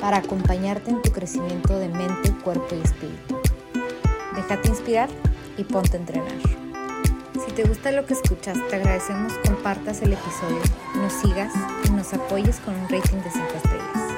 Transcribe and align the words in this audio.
para 0.00 0.18
acompañarte 0.18 0.90
en 0.90 1.02
tu 1.02 1.12
crecimiento 1.12 1.78
de 1.78 1.88
mente, 1.88 2.32
cuerpo 2.42 2.74
y 2.74 2.80
espíritu. 2.80 3.40
Déjate 4.34 4.68
inspirar 4.68 5.10
y 5.58 5.64
ponte 5.64 5.96
a 5.96 6.00
entrenar. 6.00 6.32
Si 7.44 7.52
te 7.52 7.64
gusta 7.64 7.92
lo 7.92 8.06
que 8.06 8.14
escuchas, 8.14 8.58
te 8.68 8.76
agradecemos 8.76 9.32
compartas 9.46 10.02
el 10.02 10.14
episodio, 10.14 10.60
nos 10.96 11.12
sigas 11.12 11.52
y 11.84 11.90
nos 11.90 12.12
apoyes 12.14 12.58
con 12.60 12.74
un 12.74 12.88
rating 12.88 13.18
de 13.18 13.30
5 13.30 13.46
estrellas. 13.56 14.10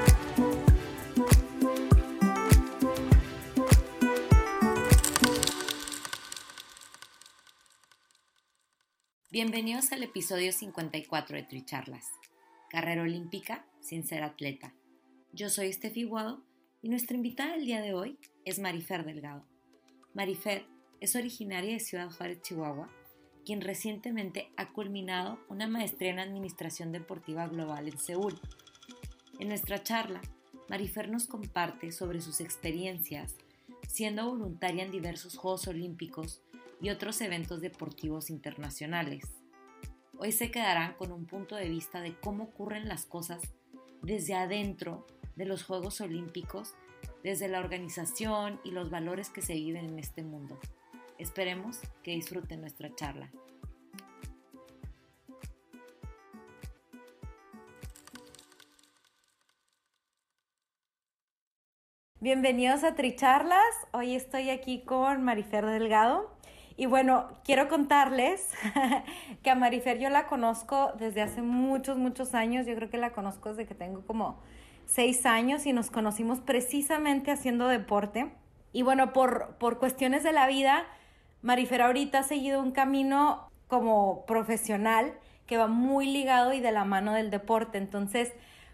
Bienvenidos 9.29 9.91
al 9.91 10.03
episodio 10.03 10.51
54 10.53 11.35
de 11.35 11.43
Tricharlas, 11.43 12.05
carrera 12.69 13.01
olímpica 13.01 13.65
sin 13.81 14.05
ser 14.05 14.23
atleta. 14.23 14.73
Yo 15.35 15.49
soy 15.49 15.73
Steffi 15.73 16.03
Guado 16.03 16.43
y 16.83 16.89
nuestra 16.89 17.17
invitada 17.17 17.53
del 17.53 17.65
día 17.65 17.81
de 17.81 17.95
hoy 17.95 18.19
es 18.45 18.59
Marifer 18.59 19.03
Delgado. 19.03 19.43
Marifer 20.13 20.67
es 20.99 21.15
originaria 21.15 21.73
de 21.73 21.79
Ciudad 21.79 22.11
Juárez, 22.11 22.43
Chihuahua, 22.43 22.87
quien 23.43 23.61
recientemente 23.61 24.51
ha 24.57 24.71
culminado 24.71 25.39
una 25.49 25.67
maestría 25.67 26.11
en 26.11 26.19
Administración 26.19 26.91
Deportiva 26.91 27.47
Global 27.47 27.87
en 27.87 27.97
Seúl. 27.97 28.39
En 29.39 29.47
nuestra 29.47 29.81
charla, 29.81 30.21
Marifer 30.69 31.09
nos 31.09 31.25
comparte 31.25 31.91
sobre 31.91 32.21
sus 32.21 32.39
experiencias 32.39 33.35
siendo 33.87 34.29
voluntaria 34.29 34.83
en 34.83 34.91
diversos 34.91 35.35
Juegos 35.35 35.67
Olímpicos 35.67 36.43
y 36.79 36.91
otros 36.91 37.19
eventos 37.21 37.59
deportivos 37.59 38.29
internacionales. 38.29 39.23
Hoy 40.15 40.31
se 40.31 40.51
quedarán 40.51 40.93
con 40.93 41.11
un 41.11 41.25
punto 41.25 41.55
de 41.55 41.69
vista 41.69 42.01
de 42.01 42.13
cómo 42.19 42.43
ocurren 42.43 42.87
las 42.87 43.07
cosas 43.07 43.41
desde 44.03 44.35
adentro 44.35 45.07
de 45.35 45.45
los 45.45 45.63
Juegos 45.63 46.01
Olímpicos 46.01 46.75
desde 47.23 47.47
la 47.47 47.59
organización 47.59 48.59
y 48.63 48.71
los 48.71 48.89
valores 48.89 49.29
que 49.29 49.41
se 49.41 49.53
viven 49.53 49.85
en 49.85 49.99
este 49.99 50.23
mundo. 50.23 50.59
Esperemos 51.17 51.79
que 52.03 52.11
disfruten 52.11 52.61
nuestra 52.61 52.93
charla. 52.95 53.31
Bienvenidos 62.19 62.85
a 62.85 62.95
Tricharlas. 62.95 63.59
Hoy 63.91 64.15
estoy 64.15 64.49
aquí 64.49 64.83
con 64.85 65.23
Marifer 65.23 65.65
Delgado. 65.65 66.33
Y 66.77 66.85
bueno, 66.85 67.27
quiero 67.43 67.67
contarles 67.67 68.49
que 69.43 69.49
a 69.49 69.55
Marifer 69.55 69.99
yo 69.99 70.09
la 70.09 70.25
conozco 70.27 70.93
desde 70.97 71.21
hace 71.21 71.41
muchos, 71.41 71.97
muchos 71.97 72.33
años. 72.33 72.65
Yo 72.65 72.75
creo 72.75 72.89
que 72.89 72.97
la 72.97 73.11
conozco 73.11 73.49
desde 73.49 73.65
que 73.67 73.75
tengo 73.75 74.05
como 74.05 74.41
seis 74.85 75.25
años 75.25 75.65
y 75.65 75.73
nos 75.73 75.89
conocimos 75.89 76.39
precisamente 76.39 77.31
haciendo 77.31 77.67
deporte. 77.67 78.31
Y 78.71 78.81
bueno, 78.81 79.13
por, 79.13 79.55
por 79.59 79.79
cuestiones 79.79 80.23
de 80.23 80.33
la 80.33 80.47
vida, 80.47 80.85
Marifera 81.41 81.87
ahorita 81.87 82.19
ha 82.19 82.23
seguido 82.23 82.61
un 82.61 82.71
camino 82.71 83.49
como 83.67 84.25
profesional 84.25 85.13
que 85.45 85.57
va 85.57 85.67
muy 85.67 86.05
ligado 86.05 86.53
y 86.53 86.59
de 86.59 86.71
la 86.71 86.85
mano 86.85 87.13
del 87.13 87.29
deporte. 87.29 87.77
Entonces, 87.77 88.31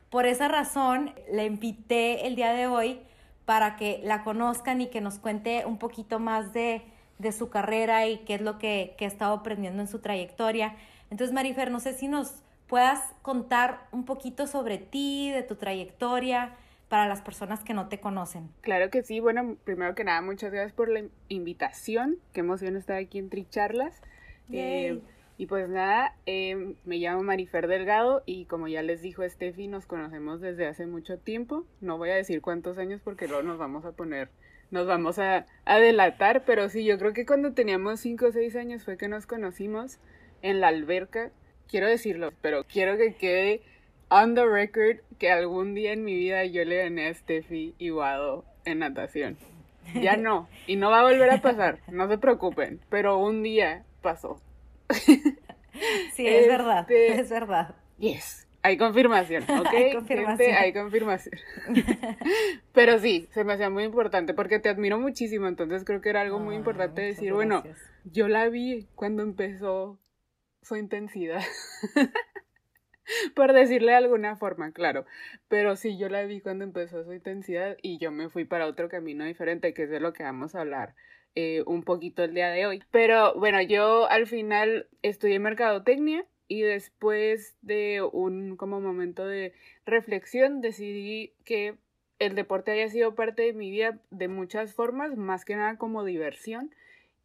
por 0.09 0.25
esa 0.25 0.47
razón, 0.47 1.13
le 1.31 1.45
invité 1.45 2.27
el 2.27 2.35
día 2.35 2.53
de 2.53 2.67
hoy 2.67 2.99
para 3.45 3.75
que 3.75 3.99
la 4.03 4.23
conozcan 4.23 4.81
y 4.81 4.87
que 4.87 5.01
nos 5.01 5.19
cuente 5.19 5.65
un 5.65 5.77
poquito 5.77 6.19
más 6.19 6.53
de, 6.53 6.83
de 7.17 7.31
su 7.31 7.49
carrera 7.49 8.07
y 8.07 8.19
qué 8.19 8.35
es 8.35 8.41
lo 8.41 8.59
que, 8.59 8.95
que 8.97 9.05
ha 9.05 9.07
estado 9.07 9.33
aprendiendo 9.33 9.81
en 9.81 9.87
su 9.87 9.99
trayectoria. 9.99 10.75
Entonces, 11.09 11.33
Marifer, 11.33 11.71
no 11.71 11.79
sé 11.79 11.93
si 11.93 12.07
nos 12.07 12.43
puedas 12.69 13.01
contar 13.23 13.87
un 13.91 14.05
poquito 14.05 14.47
sobre 14.47 14.77
ti, 14.77 15.31
de 15.31 15.43
tu 15.43 15.55
trayectoria, 15.55 16.55
para 16.87 17.07
las 17.07 17.21
personas 17.21 17.63
que 17.63 17.73
no 17.73 17.89
te 17.89 17.99
conocen. 17.99 18.49
Claro 18.61 18.89
que 18.89 19.03
sí. 19.03 19.19
Bueno, 19.19 19.57
primero 19.63 19.95
que 19.95 20.03
nada, 20.03 20.21
muchas 20.21 20.51
gracias 20.51 20.73
por 20.73 20.89
la 20.89 21.03
invitación. 21.27 22.17
Qué 22.31 22.39
emoción 22.39 22.75
estar 22.75 22.97
aquí 22.97 23.19
en 23.19 23.29
Tricharlas. 23.29 24.01
Eh, 24.51 24.99
y 25.37 25.45
pues 25.45 25.69
nada, 25.69 26.15
eh, 26.25 26.75
me 26.85 26.97
llamo 26.97 27.23
Marifer 27.23 27.67
Delgado 27.67 28.23
y 28.25 28.45
como 28.45 28.67
ya 28.67 28.81
les 28.81 29.01
dijo 29.01 29.27
Steffi, 29.27 29.67
nos 29.67 29.85
conocemos 29.85 30.41
desde 30.41 30.67
hace 30.67 30.85
mucho 30.85 31.17
tiempo. 31.17 31.65
No 31.79 31.97
voy 31.97 32.09
a 32.09 32.15
decir 32.15 32.41
cuántos 32.41 32.77
años 32.77 33.01
porque 33.03 33.27
luego 33.27 33.43
nos 33.43 33.57
vamos 33.57 33.85
a 33.85 33.91
poner, 33.91 34.29
nos 34.71 34.87
vamos 34.87 35.19
a, 35.19 35.45
a 35.65 35.79
delatar, 35.79 36.43
pero 36.45 36.67
sí, 36.69 36.83
yo 36.83 36.97
creo 36.97 37.13
que 37.13 37.25
cuando 37.25 37.53
teníamos 37.53 37.99
5 38.01 38.25
o 38.25 38.31
6 38.31 38.55
años 38.55 38.83
fue 38.83 38.97
que 38.97 39.07
nos 39.07 39.27
conocimos 39.27 39.99
en 40.41 40.59
la 40.59 40.69
alberca 40.69 41.31
quiero 41.69 41.87
decirlo, 41.87 42.33
pero 42.41 42.63
quiero 42.63 42.97
que 42.97 43.13
quede 43.13 43.61
on 44.09 44.35
the 44.35 44.45
record 44.45 44.97
que 45.17 45.31
algún 45.31 45.75
día 45.75 45.93
en 45.93 46.03
mi 46.03 46.15
vida 46.15 46.43
yo 46.45 46.65
le 46.65 46.77
gané 46.77 47.07
a 47.07 47.13
Steffi 47.13 47.75
y 47.77 47.89
Guado 47.89 48.45
en 48.65 48.79
natación. 48.79 49.37
Ya 49.95 50.17
no, 50.17 50.47
y 50.67 50.75
no 50.75 50.91
va 50.91 50.99
a 50.99 51.03
volver 51.03 51.31
a 51.31 51.41
pasar, 51.41 51.79
no 51.87 52.07
se 52.07 52.17
preocupen, 52.19 52.79
pero 52.89 53.17
un 53.17 53.43
día 53.43 53.83
pasó. 54.01 54.41
Sí, 56.13 56.27
es 56.27 56.47
verdad, 56.47 56.79
este, 56.79 57.21
es 57.21 57.29
verdad. 57.29 57.75
Yes, 57.99 58.47
hay 58.61 58.77
confirmación, 58.77 59.43
¿ok? 59.49 59.67
hay 59.73 59.93
confirmación. 59.93 60.55
hay 60.55 60.73
confirmación. 60.73 61.39
Pero 62.73 62.99
sí, 62.99 63.27
se 63.31 63.43
me 63.43 63.53
hacía 63.53 63.69
muy 63.69 63.83
importante 63.83 64.33
porque 64.33 64.59
te 64.59 64.69
admiro 64.69 64.99
muchísimo, 64.99 65.47
entonces 65.47 65.83
creo 65.85 66.01
que 66.01 66.09
era 66.09 66.21
algo 66.21 66.39
muy 66.39 66.55
importante 66.55 67.01
decir, 67.01 67.33
bueno, 67.33 67.63
yo 68.03 68.27
la 68.27 68.49
vi 68.49 68.87
cuando 68.95 69.23
empezó 69.23 69.97
su 70.69 70.75
intensidad. 70.75 71.41
Por 73.35 73.53
decirle 73.53 73.91
de 73.91 73.97
alguna 73.97 74.35
forma, 74.35 74.71
claro. 74.71 75.05
Pero 75.47 75.75
sí, 75.75 75.97
yo 75.97 76.09
la 76.09 76.23
vi 76.23 76.41
cuando 76.41 76.63
empezó 76.63 77.03
su 77.03 77.11
intensidad 77.11 77.75
y 77.81 77.97
yo 77.97 78.11
me 78.11 78.29
fui 78.29 78.45
para 78.45 78.67
otro 78.67 78.87
camino 78.87 79.25
diferente, 79.25 79.73
que 79.73 79.83
es 79.83 79.89
de 79.89 79.99
lo 79.99 80.13
que 80.13 80.23
vamos 80.23 80.53
a 80.53 80.61
hablar 80.61 80.93
eh, 81.33 81.63
un 81.65 81.83
poquito 81.83 82.23
el 82.23 82.35
día 82.35 82.51
de 82.51 82.67
hoy. 82.67 82.83
Pero 82.91 83.33
bueno, 83.33 83.61
yo 83.63 84.07
al 84.09 84.27
final 84.27 84.87
estudié 85.01 85.39
mercadotecnia 85.39 86.25
y 86.47 86.61
después 86.61 87.57
de 87.61 88.01
un 88.03 88.55
como 88.55 88.79
momento 88.79 89.25
de 89.25 89.53
reflexión 89.85 90.61
decidí 90.61 91.33
que 91.45 91.77
el 92.19 92.35
deporte 92.35 92.71
haya 92.71 92.89
sido 92.89 93.15
parte 93.15 93.41
de 93.41 93.53
mi 93.53 93.71
vida 93.71 93.99
de 94.11 94.27
muchas 94.27 94.75
formas, 94.75 95.15
más 95.17 95.45
que 95.45 95.55
nada 95.55 95.77
como 95.77 96.03
diversión 96.03 96.69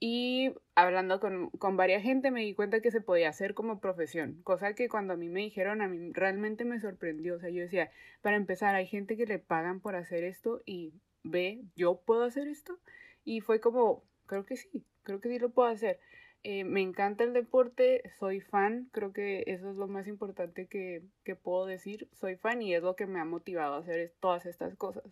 y 0.01 0.55
hablando 0.75 1.21
con, 1.21 1.51
con 1.51 1.77
varias 1.77 2.03
gente 2.03 2.31
me 2.31 2.43
di 2.43 2.55
cuenta 2.55 2.81
que 2.81 2.91
se 2.91 3.01
podía 3.01 3.29
hacer 3.29 3.55
como 3.55 3.81
profesión, 3.81 4.41
cosa 4.43 4.75
que 4.75 4.89
cuando 4.89 5.15
a 5.15 5.17
mí 5.17 5.29
me 5.29 5.41
dijeron 5.41 5.81
a 5.83 5.89
mí 5.89 6.13
realmente 6.13 6.65
me 6.65 6.81
sorprendió, 6.81 7.37
o 7.37 7.39
sea, 7.39 7.51
yo 7.51 7.63
decía, 7.63 7.91
para 8.21 8.37
empezar, 8.37 8.75
hay 8.75 8.87
gente 8.87 9.17
que 9.17 9.27
le 9.27 9.39
pagan 9.39 9.81
por 9.81 9.97
hacer 9.97 10.25
esto 10.25 10.63
y 10.67 10.93
ve, 11.23 11.63
yo 11.77 12.01
puedo 12.05 12.25
hacer 12.25 12.49
esto 12.49 12.79
y 13.25 13.41
fue 13.41 13.61
como, 13.61 14.05
creo 14.27 14.45
que 14.45 14.57
sí, 14.57 14.85
creo 15.03 15.21
que 15.21 15.29
sí 15.29 15.39
lo 15.39 15.51
puedo 15.51 15.69
hacer. 15.69 15.99
Eh, 16.43 16.65
me 16.65 16.83
encanta 16.83 17.25
el 17.25 17.33
deporte, 17.33 18.03
soy 18.19 18.41
fan, 18.43 18.91
creo 18.93 19.15
que 19.15 19.45
eso 19.47 19.71
es 19.71 19.77
lo 19.77 19.89
más 19.89 20.07
importante 20.07 20.67
que, 20.67 21.03
que 21.25 21.37
puedo 21.37 21.65
decir, 21.65 22.09
soy 22.13 22.37
fan 22.37 22.61
y 22.61 22.75
es 22.75 22.83
lo 22.83 22.97
que 22.97 23.07
me 23.07 23.19
ha 23.19 23.25
motivado 23.25 23.77
a 23.77 23.79
hacer 23.79 24.13
todas 24.21 24.45
estas 24.45 24.77
cosas. 24.77 25.05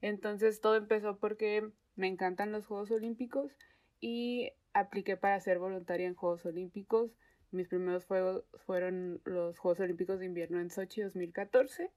Entonces 0.00 0.62
todo 0.62 0.76
empezó 0.76 1.18
porque 1.18 1.70
me 1.96 2.06
encantan 2.06 2.52
los 2.52 2.66
Juegos 2.66 2.90
Olímpicos 2.90 3.52
y 4.00 4.52
apliqué 4.72 5.16
para 5.16 5.40
ser 5.40 5.58
voluntaria 5.58 6.06
en 6.06 6.14
Juegos 6.14 6.44
Olímpicos. 6.46 7.10
Mis 7.50 7.68
primeros 7.68 8.04
juegos 8.04 8.44
fueron 8.64 9.20
los 9.24 9.58
Juegos 9.58 9.80
Olímpicos 9.80 10.20
de 10.20 10.26
Invierno 10.26 10.60
en 10.60 10.70
Sochi 10.70 11.02
2014 11.02 11.90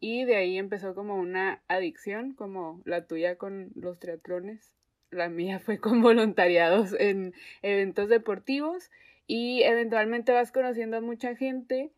y 0.00 0.24
de 0.24 0.36
ahí 0.36 0.58
empezó 0.58 0.94
como 0.94 1.16
una 1.16 1.62
adicción 1.68 2.34
como 2.34 2.80
la 2.84 3.06
tuya 3.06 3.36
con 3.36 3.70
los 3.74 3.98
triatlones. 3.98 4.74
La 5.10 5.28
mía 5.28 5.58
fue 5.58 5.78
con 5.78 6.02
voluntariados 6.02 6.94
en 6.98 7.34
eventos 7.62 8.08
deportivos 8.08 8.90
y 9.26 9.62
eventualmente 9.62 10.32
vas 10.32 10.52
conociendo 10.52 10.96
a 10.96 11.00
mucha 11.00 11.36
gente 11.36 11.90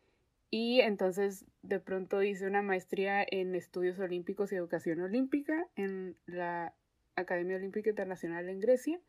y 0.50 0.80
entonces 0.80 1.46
de 1.62 1.78
pronto 1.78 2.22
hice 2.22 2.46
una 2.46 2.62
maestría 2.62 3.24
en 3.28 3.54
estudios 3.54 3.98
olímpicos 3.98 4.52
y 4.52 4.56
educación 4.56 5.00
olímpica 5.00 5.66
en 5.76 6.16
la 6.26 6.74
Academia 7.14 7.56
Olímpica 7.56 7.90
Internacional 7.90 8.48
en 8.48 8.60
Grecia 8.60 9.00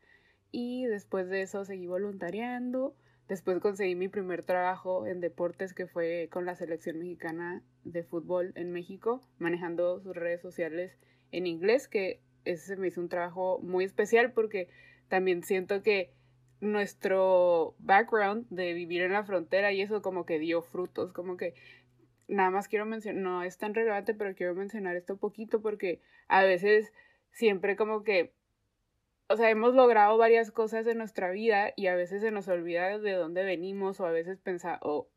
y 0.52 0.86
después 0.86 1.28
de 1.28 1.42
eso 1.42 1.64
seguí 1.64 1.86
voluntariando. 1.86 2.94
Después 3.28 3.58
conseguí 3.60 3.94
mi 3.94 4.08
primer 4.08 4.42
trabajo 4.42 5.06
en 5.06 5.20
deportes 5.20 5.72
que 5.72 5.86
fue 5.86 6.28
con 6.30 6.44
la 6.44 6.54
selección 6.54 6.98
mexicana 6.98 7.62
de 7.84 8.04
fútbol 8.04 8.52
en 8.54 8.70
México, 8.72 9.22
manejando 9.38 10.00
sus 10.00 10.14
redes 10.14 10.42
sociales 10.42 10.98
en 11.32 11.46
inglés, 11.46 11.88
que 11.88 12.20
ese 12.44 12.66
se 12.66 12.76
me 12.76 12.88
hizo 12.88 13.00
un 13.00 13.08
trabajo 13.08 13.58
muy 13.62 13.84
especial 13.84 14.32
porque 14.32 14.68
también 15.08 15.42
siento 15.42 15.82
que 15.82 16.12
nuestro 16.60 17.74
background 17.78 18.46
de 18.50 18.72
vivir 18.72 19.02
en 19.02 19.12
la 19.12 19.24
frontera 19.24 19.72
y 19.72 19.80
eso 19.80 20.02
como 20.02 20.26
que 20.26 20.38
dio 20.38 20.62
frutos, 20.62 21.12
como 21.12 21.36
que 21.36 21.54
nada 22.28 22.50
más 22.50 22.68
quiero 22.68 22.86
mencionar, 22.86 23.22
no 23.22 23.42
es 23.42 23.58
tan 23.58 23.74
relevante, 23.74 24.14
pero 24.14 24.34
quiero 24.34 24.54
mencionar 24.54 24.96
esto 24.96 25.16
poquito 25.16 25.60
porque 25.60 26.00
a 26.28 26.42
veces 26.42 26.92
siempre 27.30 27.76
como 27.76 28.04
que, 28.04 28.32
o 29.32 29.36
sea, 29.36 29.48
hemos 29.48 29.74
logrado 29.74 30.18
varias 30.18 30.50
cosas 30.50 30.86
en 30.86 30.98
nuestra 30.98 31.30
vida 31.30 31.72
y 31.74 31.86
a 31.86 31.96
veces 31.96 32.20
se 32.20 32.30
nos 32.30 32.48
olvida 32.48 32.98
de 32.98 33.12
dónde 33.12 33.44
venimos 33.44 33.98
o 33.98 34.06
a 34.06 34.10
veces 34.10 34.38
pensamos, 34.38 34.80
o, 34.82 35.08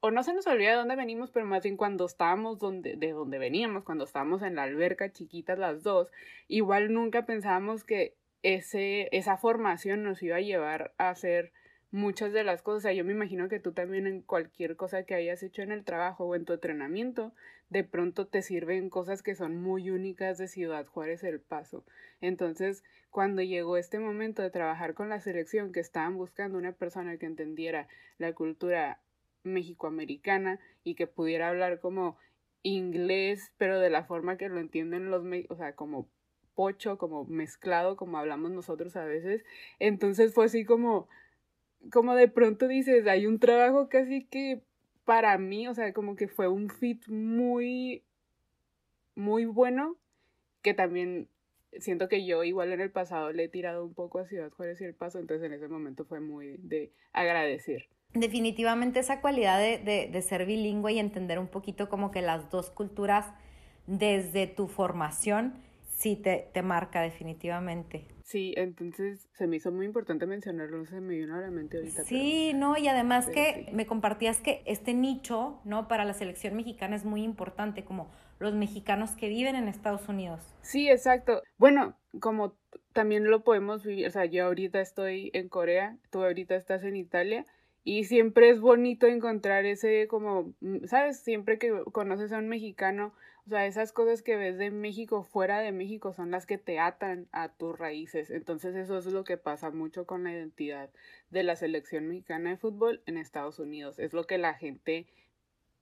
o 0.00 0.10
no 0.10 0.22
se 0.22 0.32
nos 0.32 0.46
olvida 0.46 0.70
de 0.70 0.76
dónde 0.76 0.96
venimos, 0.96 1.30
pero 1.30 1.44
más 1.44 1.62
bien 1.62 1.76
cuando 1.76 2.06
estábamos 2.06 2.58
donde, 2.58 2.96
de 2.96 3.12
donde 3.12 3.38
veníamos, 3.38 3.84
cuando 3.84 4.04
estábamos 4.04 4.42
en 4.42 4.54
la 4.54 4.62
alberca 4.62 5.12
chiquitas 5.12 5.58
las 5.58 5.82
dos, 5.82 6.10
igual 6.48 6.94
nunca 6.94 7.26
pensábamos 7.26 7.84
que 7.84 8.16
ese, 8.42 9.08
esa 9.12 9.36
formación 9.36 10.02
nos 10.02 10.22
iba 10.22 10.36
a 10.36 10.40
llevar 10.40 10.94
a 10.96 11.10
hacer 11.10 11.52
muchas 11.90 12.32
de 12.32 12.44
las 12.44 12.62
cosas. 12.62 12.78
O 12.78 12.82
sea, 12.82 12.92
yo 12.92 13.04
me 13.04 13.12
imagino 13.12 13.48
que 13.48 13.60
tú 13.60 13.72
también 13.72 14.06
en 14.06 14.22
cualquier 14.22 14.76
cosa 14.76 15.04
que 15.04 15.14
hayas 15.14 15.42
hecho 15.42 15.62
en 15.62 15.72
el 15.72 15.84
trabajo 15.84 16.24
o 16.24 16.34
en 16.34 16.44
tu 16.44 16.52
entrenamiento, 16.52 17.32
de 17.70 17.84
pronto 17.84 18.26
te 18.26 18.42
sirven 18.42 18.90
cosas 18.90 19.22
que 19.22 19.34
son 19.34 19.60
muy 19.60 19.90
únicas 19.90 20.38
de 20.38 20.48
Ciudad 20.48 20.86
Juárez 20.86 21.22
El 21.22 21.40
Paso. 21.40 21.84
Entonces, 22.20 22.84
cuando 23.10 23.42
llegó 23.42 23.76
este 23.76 23.98
momento 23.98 24.42
de 24.42 24.50
trabajar 24.50 24.94
con 24.94 25.08
la 25.08 25.20
selección, 25.20 25.72
que 25.72 25.80
estaban 25.80 26.16
buscando 26.16 26.58
una 26.58 26.72
persona 26.72 27.16
que 27.18 27.26
entendiera 27.26 27.88
la 28.18 28.32
cultura 28.32 29.00
mexicoamericana 29.44 30.60
y 30.84 30.94
que 30.94 31.06
pudiera 31.06 31.48
hablar 31.48 31.80
como 31.80 32.16
inglés, 32.62 33.52
pero 33.56 33.78
de 33.78 33.90
la 33.90 34.04
forma 34.04 34.36
que 34.36 34.48
lo 34.48 34.58
entienden 34.58 35.10
los, 35.10 35.24
o 35.48 35.56
sea, 35.56 35.74
como 35.74 36.08
pocho, 36.54 36.98
como 36.98 37.24
mezclado, 37.24 37.96
como 37.96 38.18
hablamos 38.18 38.50
nosotros 38.50 38.96
a 38.96 39.04
veces. 39.04 39.44
Entonces 39.78 40.34
fue 40.34 40.46
así 40.46 40.64
como, 40.64 41.08
como 41.90 42.14
de 42.14 42.28
pronto 42.28 42.68
dices, 42.68 43.06
hay 43.06 43.26
un 43.26 43.38
trabajo 43.38 43.88
casi 43.88 44.24
que 44.24 44.62
para 45.04 45.38
mí, 45.38 45.68
o 45.68 45.74
sea, 45.74 45.92
como 45.92 46.16
que 46.16 46.28
fue 46.28 46.48
un 46.48 46.68
fit 46.68 47.06
muy, 47.08 48.02
muy 49.14 49.46
bueno, 49.46 49.96
que 50.62 50.74
también 50.74 51.28
siento 51.78 52.08
que 52.08 52.26
yo 52.26 52.44
igual 52.44 52.72
en 52.72 52.80
el 52.80 52.90
pasado 52.90 53.32
le 53.32 53.44
he 53.44 53.48
tirado 53.48 53.84
un 53.84 53.94
poco 53.94 54.18
a 54.18 54.26
Ciudad 54.26 54.50
Juárez 54.50 54.80
y 54.80 54.84
el 54.84 54.94
paso, 54.94 55.18
entonces 55.18 55.46
en 55.46 55.52
ese 55.52 55.68
momento 55.68 56.04
fue 56.04 56.20
muy 56.20 56.56
de 56.58 56.92
agradecer. 57.12 57.88
Definitivamente 58.14 59.00
esa 59.00 59.20
cualidad 59.20 59.60
de, 59.60 60.08
de, 60.10 60.22
ser 60.22 60.46
bilingüe 60.46 60.92
y 60.92 60.98
entender 60.98 61.38
un 61.38 61.48
poquito 61.48 61.88
como 61.88 62.10
que 62.10 62.22
las 62.22 62.50
dos 62.50 62.70
culturas 62.70 63.26
desde 63.86 64.46
tu 64.46 64.66
formación 64.66 65.54
sí 65.88 66.16
te, 66.16 66.48
te 66.52 66.62
marca 66.62 67.02
definitivamente. 67.02 68.06
Sí, 68.28 68.52
entonces 68.58 69.26
se 69.32 69.46
me 69.46 69.56
hizo 69.56 69.72
muy 69.72 69.86
importante 69.86 70.26
mencionarlo, 70.26 70.84
se 70.84 71.00
me 71.00 71.16
vino 71.16 71.34
a 71.34 71.40
la 71.40 71.50
mente 71.50 71.78
ahorita. 71.78 72.04
Sí, 72.04 72.52
no, 72.54 72.76
y 72.76 72.86
además 72.86 73.26
que 73.30 73.70
me 73.72 73.86
compartías 73.86 74.42
que 74.42 74.62
este 74.66 74.92
nicho, 74.92 75.62
¿no? 75.64 75.88
Para 75.88 76.04
la 76.04 76.12
selección 76.12 76.54
mexicana 76.54 76.94
es 76.94 77.06
muy 77.06 77.22
importante, 77.22 77.86
como 77.86 78.10
los 78.38 78.52
mexicanos 78.52 79.12
que 79.12 79.30
viven 79.30 79.56
en 79.56 79.66
Estados 79.66 80.10
Unidos. 80.10 80.42
Sí, 80.60 80.90
exacto. 80.90 81.40
Bueno, 81.56 81.96
como 82.20 82.54
también 82.92 83.30
lo 83.30 83.44
podemos 83.44 83.82
vivir, 83.82 84.06
o 84.06 84.10
sea, 84.10 84.26
yo 84.26 84.44
ahorita 84.44 84.82
estoy 84.82 85.30
en 85.32 85.48
Corea, 85.48 85.96
tú 86.10 86.22
ahorita 86.22 86.54
estás 86.54 86.84
en 86.84 86.96
Italia, 86.96 87.46
y 87.82 88.04
siempre 88.04 88.50
es 88.50 88.60
bonito 88.60 89.06
encontrar 89.06 89.64
ese 89.64 90.06
como, 90.06 90.52
¿sabes? 90.84 91.20
Siempre 91.20 91.58
que 91.58 91.72
conoces 91.92 92.32
a 92.32 92.38
un 92.40 92.48
mexicano, 92.48 93.14
o 93.48 93.50
sea, 93.50 93.64
esas 93.64 93.92
cosas 93.94 94.20
que 94.20 94.36
ves 94.36 94.58
de 94.58 94.70
México 94.70 95.22
fuera 95.22 95.60
de 95.60 95.72
México 95.72 96.12
son 96.12 96.30
las 96.30 96.44
que 96.44 96.58
te 96.58 96.78
atan 96.78 97.28
a 97.32 97.48
tus 97.48 97.78
raíces. 97.78 98.28
Entonces 98.28 98.76
eso 98.76 98.98
es 98.98 99.06
lo 99.06 99.24
que 99.24 99.38
pasa 99.38 99.70
mucho 99.70 100.04
con 100.04 100.22
la 100.22 100.32
identidad 100.32 100.90
de 101.30 101.44
la 101.44 101.56
selección 101.56 102.08
mexicana 102.08 102.50
de 102.50 102.58
fútbol 102.58 103.00
en 103.06 103.16
Estados 103.16 103.58
Unidos. 103.58 103.98
Es 103.98 104.12
lo 104.12 104.24
que 104.24 104.36
la 104.36 104.52
gente 104.52 105.06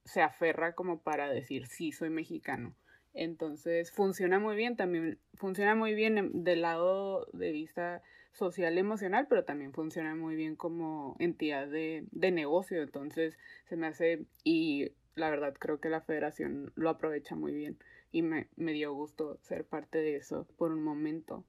se 0.05 0.23
aferra 0.23 0.77
como 0.77 1.01
para 1.01 1.29
decir, 1.29 1.67
sí, 1.67 1.91
soy 1.91 2.09
mexicano. 2.09 2.73
Entonces 3.15 3.91
funciona 3.91 4.39
muy 4.39 4.55
bien, 4.55 4.77
también 4.77 5.19
funciona 5.35 5.75
muy 5.75 5.97
bien 5.97 6.45
del 6.45 6.63
lado 6.63 7.27
de 7.33 7.51
vista 7.51 8.01
social 8.31 8.79
emocional, 8.79 9.27
pero 9.29 9.45
también 9.45 9.73
funciona 9.73 10.15
muy 10.15 10.37
bien 10.37 10.55
como 10.55 11.17
entidad 11.19 11.67
de, 11.67 12.05
de 12.13 12.31
negocio. 12.31 12.81
Entonces 12.81 13.37
se 13.65 13.75
me 13.75 13.89
hace, 13.89 14.25
y 14.45 14.93
la 15.17 15.31
verdad 15.31 15.55
creo 15.59 15.81
que 15.81 15.89
la 15.89 16.03
federación 16.03 16.73
lo 16.77 16.91
aprovecha 16.91 17.35
muy 17.35 17.53
bien 17.53 17.79
y 18.13 18.23
me, 18.23 18.49
me 18.57 18.73
dio 18.73 18.95
gusto 18.95 19.39
ser 19.43 19.65
parte 19.65 19.99
de 19.99 20.17
eso 20.17 20.47
por 20.57 20.73
un 20.73 20.83
momento. 20.83 21.45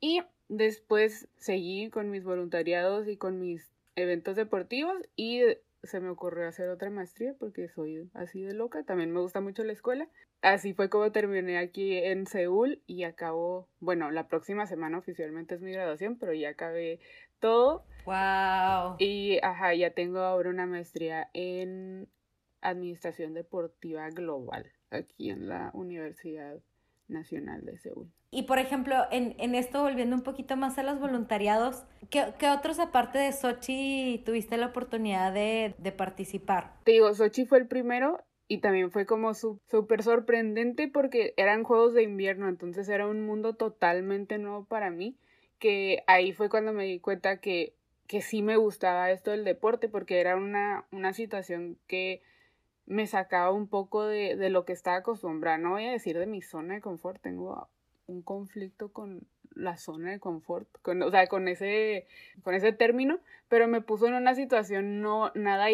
Y 0.00 0.22
después 0.48 1.28
seguí 1.36 1.90
con 1.90 2.10
mis 2.10 2.24
voluntariados 2.24 3.08
y 3.08 3.16
con 3.16 3.38
mis 3.38 3.70
eventos 3.94 4.36
deportivos 4.36 4.96
y 5.16 5.42
se 5.82 6.00
me 6.00 6.10
ocurrió 6.10 6.46
hacer 6.46 6.68
otra 6.68 6.90
maestría 6.90 7.34
porque 7.38 7.68
soy 7.68 8.08
así 8.14 8.42
de 8.42 8.54
loca. 8.54 8.84
También 8.84 9.12
me 9.12 9.20
gusta 9.20 9.40
mucho 9.40 9.64
la 9.64 9.72
escuela. 9.72 10.08
Así 10.40 10.74
fue 10.74 10.88
como 10.88 11.12
terminé 11.12 11.58
aquí 11.58 11.96
en 11.96 12.26
Seúl 12.26 12.82
y 12.86 13.04
acabo, 13.04 13.68
bueno, 13.80 14.10
la 14.10 14.28
próxima 14.28 14.66
semana 14.66 14.98
oficialmente 14.98 15.54
es 15.54 15.60
mi 15.60 15.72
graduación, 15.72 16.18
pero 16.18 16.32
ya 16.32 16.50
acabé 16.50 17.00
todo. 17.40 17.84
Wow. 18.06 18.96
Y 18.98 19.38
ajá, 19.42 19.74
ya 19.74 19.90
tengo 19.90 20.20
ahora 20.20 20.50
una 20.50 20.66
maestría 20.66 21.30
en 21.32 22.08
Administración 22.62 23.34
Deportiva 23.34 24.08
Global 24.10 24.72
aquí 24.90 25.30
en 25.30 25.48
la 25.48 25.70
Universidad 25.74 26.60
Nacional 27.08 27.64
de 27.64 27.78
Seúl. 27.78 28.10
Y 28.30 28.44
por 28.44 28.58
ejemplo, 28.58 28.94
en, 29.10 29.34
en 29.38 29.54
esto, 29.54 29.82
volviendo 29.82 30.16
un 30.16 30.22
poquito 30.22 30.56
más 30.56 30.78
a 30.78 30.82
los 30.82 30.98
voluntariados, 30.98 31.84
¿qué, 32.08 32.32
qué 32.38 32.48
otros 32.48 32.78
aparte 32.78 33.18
de 33.18 33.32
Sochi 33.32 34.22
tuviste 34.24 34.56
la 34.56 34.66
oportunidad 34.66 35.34
de, 35.34 35.74
de 35.76 35.92
participar? 35.92 36.72
Te 36.84 36.92
digo, 36.92 37.12
Sochi 37.14 37.44
fue 37.44 37.58
el 37.58 37.68
primero 37.68 38.24
y 38.48 38.58
también 38.58 38.90
fue 38.90 39.04
como 39.04 39.34
súper 39.34 40.02
sorprendente 40.02 40.88
porque 40.88 41.34
eran 41.36 41.62
juegos 41.62 41.94
de 41.94 42.02
invierno, 42.02 42.48
entonces 42.48 42.88
era 42.88 43.06
un 43.06 43.24
mundo 43.24 43.54
totalmente 43.54 44.38
nuevo 44.38 44.64
para 44.64 44.90
mí, 44.90 45.16
que 45.58 46.02
ahí 46.06 46.32
fue 46.32 46.48
cuando 46.48 46.72
me 46.72 46.84
di 46.84 47.00
cuenta 47.00 47.38
que, 47.38 47.74
que 48.06 48.22
sí 48.22 48.42
me 48.42 48.56
gustaba 48.56 49.10
esto 49.10 49.30
del 49.30 49.44
deporte 49.44 49.88
porque 49.88 50.20
era 50.20 50.36
una, 50.36 50.86
una 50.90 51.12
situación 51.12 51.78
que 51.86 52.22
me 52.92 53.06
sacaba 53.06 53.50
un 53.52 53.68
poco 53.68 54.04
de, 54.04 54.36
de 54.36 54.50
lo 54.50 54.64
que 54.64 54.72
estaba 54.72 54.98
acostumbrada. 54.98 55.58
No 55.58 55.70
voy 55.70 55.86
a 55.86 55.92
decir 55.92 56.18
de 56.18 56.26
mi 56.26 56.42
zona 56.42 56.74
de 56.74 56.80
confort, 56.80 57.20
tengo 57.20 57.68
un 58.06 58.22
conflicto 58.22 58.92
con 58.92 59.26
la 59.54 59.76
zona 59.76 60.10
de 60.10 60.20
confort, 60.20 60.68
con, 60.82 61.02
o 61.02 61.10
sea, 61.10 61.26
con 61.26 61.48
ese, 61.48 62.06
con 62.42 62.54
ese 62.54 62.72
término, 62.72 63.18
pero 63.48 63.66
me 63.66 63.80
puso 63.80 64.06
en 64.06 64.14
una 64.14 64.34
situación 64.34 65.00
no 65.00 65.32
nada 65.34 65.66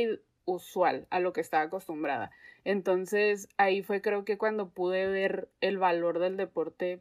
usual 0.45 1.07
a 1.11 1.21
lo 1.21 1.33
que 1.33 1.40
estaba 1.40 1.64
acostumbrada. 1.64 2.31
Entonces 2.64 3.49
ahí 3.57 3.83
fue 3.83 4.00
creo 4.00 4.25
que 4.25 4.38
cuando 4.38 4.71
pude 4.71 5.09
ver 5.09 5.49
el 5.61 5.78
valor 5.78 6.19
del 6.21 6.37
deporte 6.37 7.00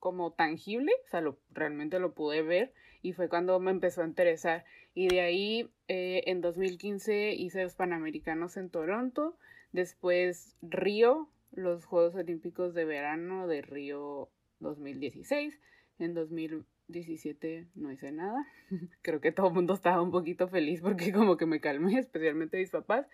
como 0.00 0.32
tangible, 0.32 0.92
o 1.06 1.10
sea, 1.10 1.20
lo, 1.20 1.38
realmente 1.52 1.98
lo 1.98 2.12
pude 2.12 2.42
ver 2.42 2.72
y 3.04 3.12
fue 3.12 3.28
cuando 3.28 3.60
me 3.60 3.70
empezó 3.70 4.00
a 4.00 4.06
interesar. 4.06 4.64
Y 4.94 5.08
de 5.08 5.20
ahí 5.20 5.70
eh, 5.88 6.22
en 6.26 6.40
2015 6.40 7.34
hice 7.34 7.62
los 7.62 7.74
Panamericanos 7.74 8.56
en 8.56 8.70
Toronto, 8.70 9.36
después 9.72 10.56
Río, 10.62 11.28
los 11.52 11.84
Juegos 11.84 12.14
Olímpicos 12.14 12.72
de 12.72 12.86
Verano 12.86 13.46
de 13.46 13.60
Río 13.60 14.30
2016, 14.60 15.60
en 15.98 16.14
2017 16.14 17.68
no 17.74 17.92
hice 17.92 18.10
nada, 18.10 18.46
creo 19.02 19.20
que 19.20 19.32
todo 19.32 19.48
el 19.48 19.54
mundo 19.54 19.74
estaba 19.74 20.00
un 20.00 20.10
poquito 20.10 20.48
feliz 20.48 20.80
porque 20.80 21.12
como 21.12 21.36
que 21.36 21.44
me 21.44 21.60
calmé, 21.60 21.98
especialmente 21.98 22.56
mis 22.56 22.70
papás. 22.70 23.06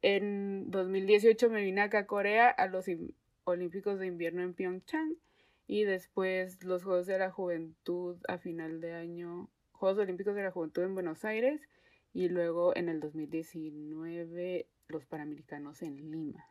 En 0.00 0.70
2018 0.70 1.50
me 1.50 1.62
vine 1.62 1.82
acá 1.82 1.98
a 1.98 2.06
Corea 2.06 2.48
a 2.48 2.66
los 2.66 2.86
Olímpicos 3.44 3.98
de 3.98 4.06
Invierno 4.06 4.42
en 4.42 4.54
Pyeongchang 4.54 5.16
y 5.66 5.84
después 5.84 6.62
los 6.62 6.84
Juegos 6.84 7.06
de 7.06 7.18
la 7.18 7.30
Juventud 7.30 8.16
a 8.28 8.38
final 8.38 8.80
de 8.80 8.94
año, 8.94 9.48
Juegos 9.72 9.98
Olímpicos 9.98 10.34
de 10.34 10.42
la 10.42 10.50
Juventud 10.50 10.82
en 10.82 10.94
Buenos 10.94 11.24
Aires 11.24 11.60
y 12.12 12.28
luego 12.28 12.76
en 12.76 12.88
el 12.88 13.00
2019 13.00 14.66
los 14.88 15.06
Panamericanos 15.06 15.82
en 15.82 16.10
Lima. 16.10 16.44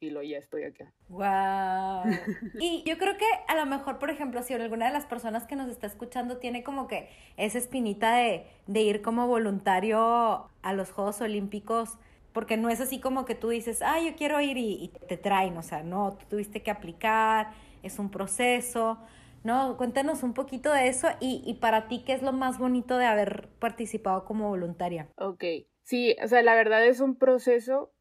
Y 0.00 0.10
luego 0.10 0.28
ya 0.28 0.38
estoy 0.38 0.64
acá. 0.64 0.92
¡Wow! 1.08 2.12
y 2.60 2.82
yo 2.84 2.98
creo 2.98 3.16
que 3.16 3.26
a 3.46 3.54
lo 3.54 3.66
mejor, 3.66 4.00
por 4.00 4.10
ejemplo, 4.10 4.42
si 4.42 4.52
alguna 4.52 4.86
de 4.86 4.92
las 4.92 5.06
personas 5.06 5.46
que 5.46 5.54
nos 5.54 5.68
está 5.68 5.86
escuchando 5.86 6.38
tiene 6.38 6.64
como 6.64 6.88
que 6.88 7.08
esa 7.36 7.58
espinita 7.58 8.16
de, 8.16 8.46
de 8.66 8.80
ir 8.80 9.02
como 9.02 9.28
voluntario 9.28 10.50
a 10.62 10.72
los 10.72 10.90
Juegos 10.90 11.20
Olímpicos, 11.20 11.98
porque 12.32 12.56
no 12.56 12.68
es 12.68 12.80
así 12.80 12.98
como 12.98 13.24
que 13.24 13.36
tú 13.36 13.50
dices, 13.50 13.80
ah, 13.82 14.00
yo 14.00 14.16
quiero 14.16 14.40
ir 14.40 14.56
y, 14.56 14.72
y 14.84 14.88
te 15.06 15.16
traen, 15.16 15.56
o 15.56 15.62
sea, 15.62 15.84
no, 15.84 16.16
tú 16.18 16.26
tuviste 16.30 16.62
que 16.62 16.72
aplicar, 16.72 17.52
es 17.82 17.98
un 17.98 18.10
proceso, 18.10 18.98
¿no? 19.44 19.76
Cuéntanos 19.76 20.22
un 20.22 20.34
poquito 20.34 20.72
de 20.72 20.88
eso 20.88 21.08
y, 21.20 21.42
y 21.44 21.54
para 21.54 21.88
ti, 21.88 22.02
¿qué 22.04 22.12
es 22.12 22.22
lo 22.22 22.32
más 22.32 22.58
bonito 22.58 22.98
de 22.98 23.06
haber 23.06 23.48
participado 23.58 24.24
como 24.24 24.48
voluntaria? 24.48 25.08
Ok, 25.16 25.44
sí, 25.82 26.16
o 26.22 26.28
sea, 26.28 26.42
la 26.42 26.54
verdad 26.54 26.86
es 26.86 27.00
un 27.00 27.16
proceso 27.16 27.92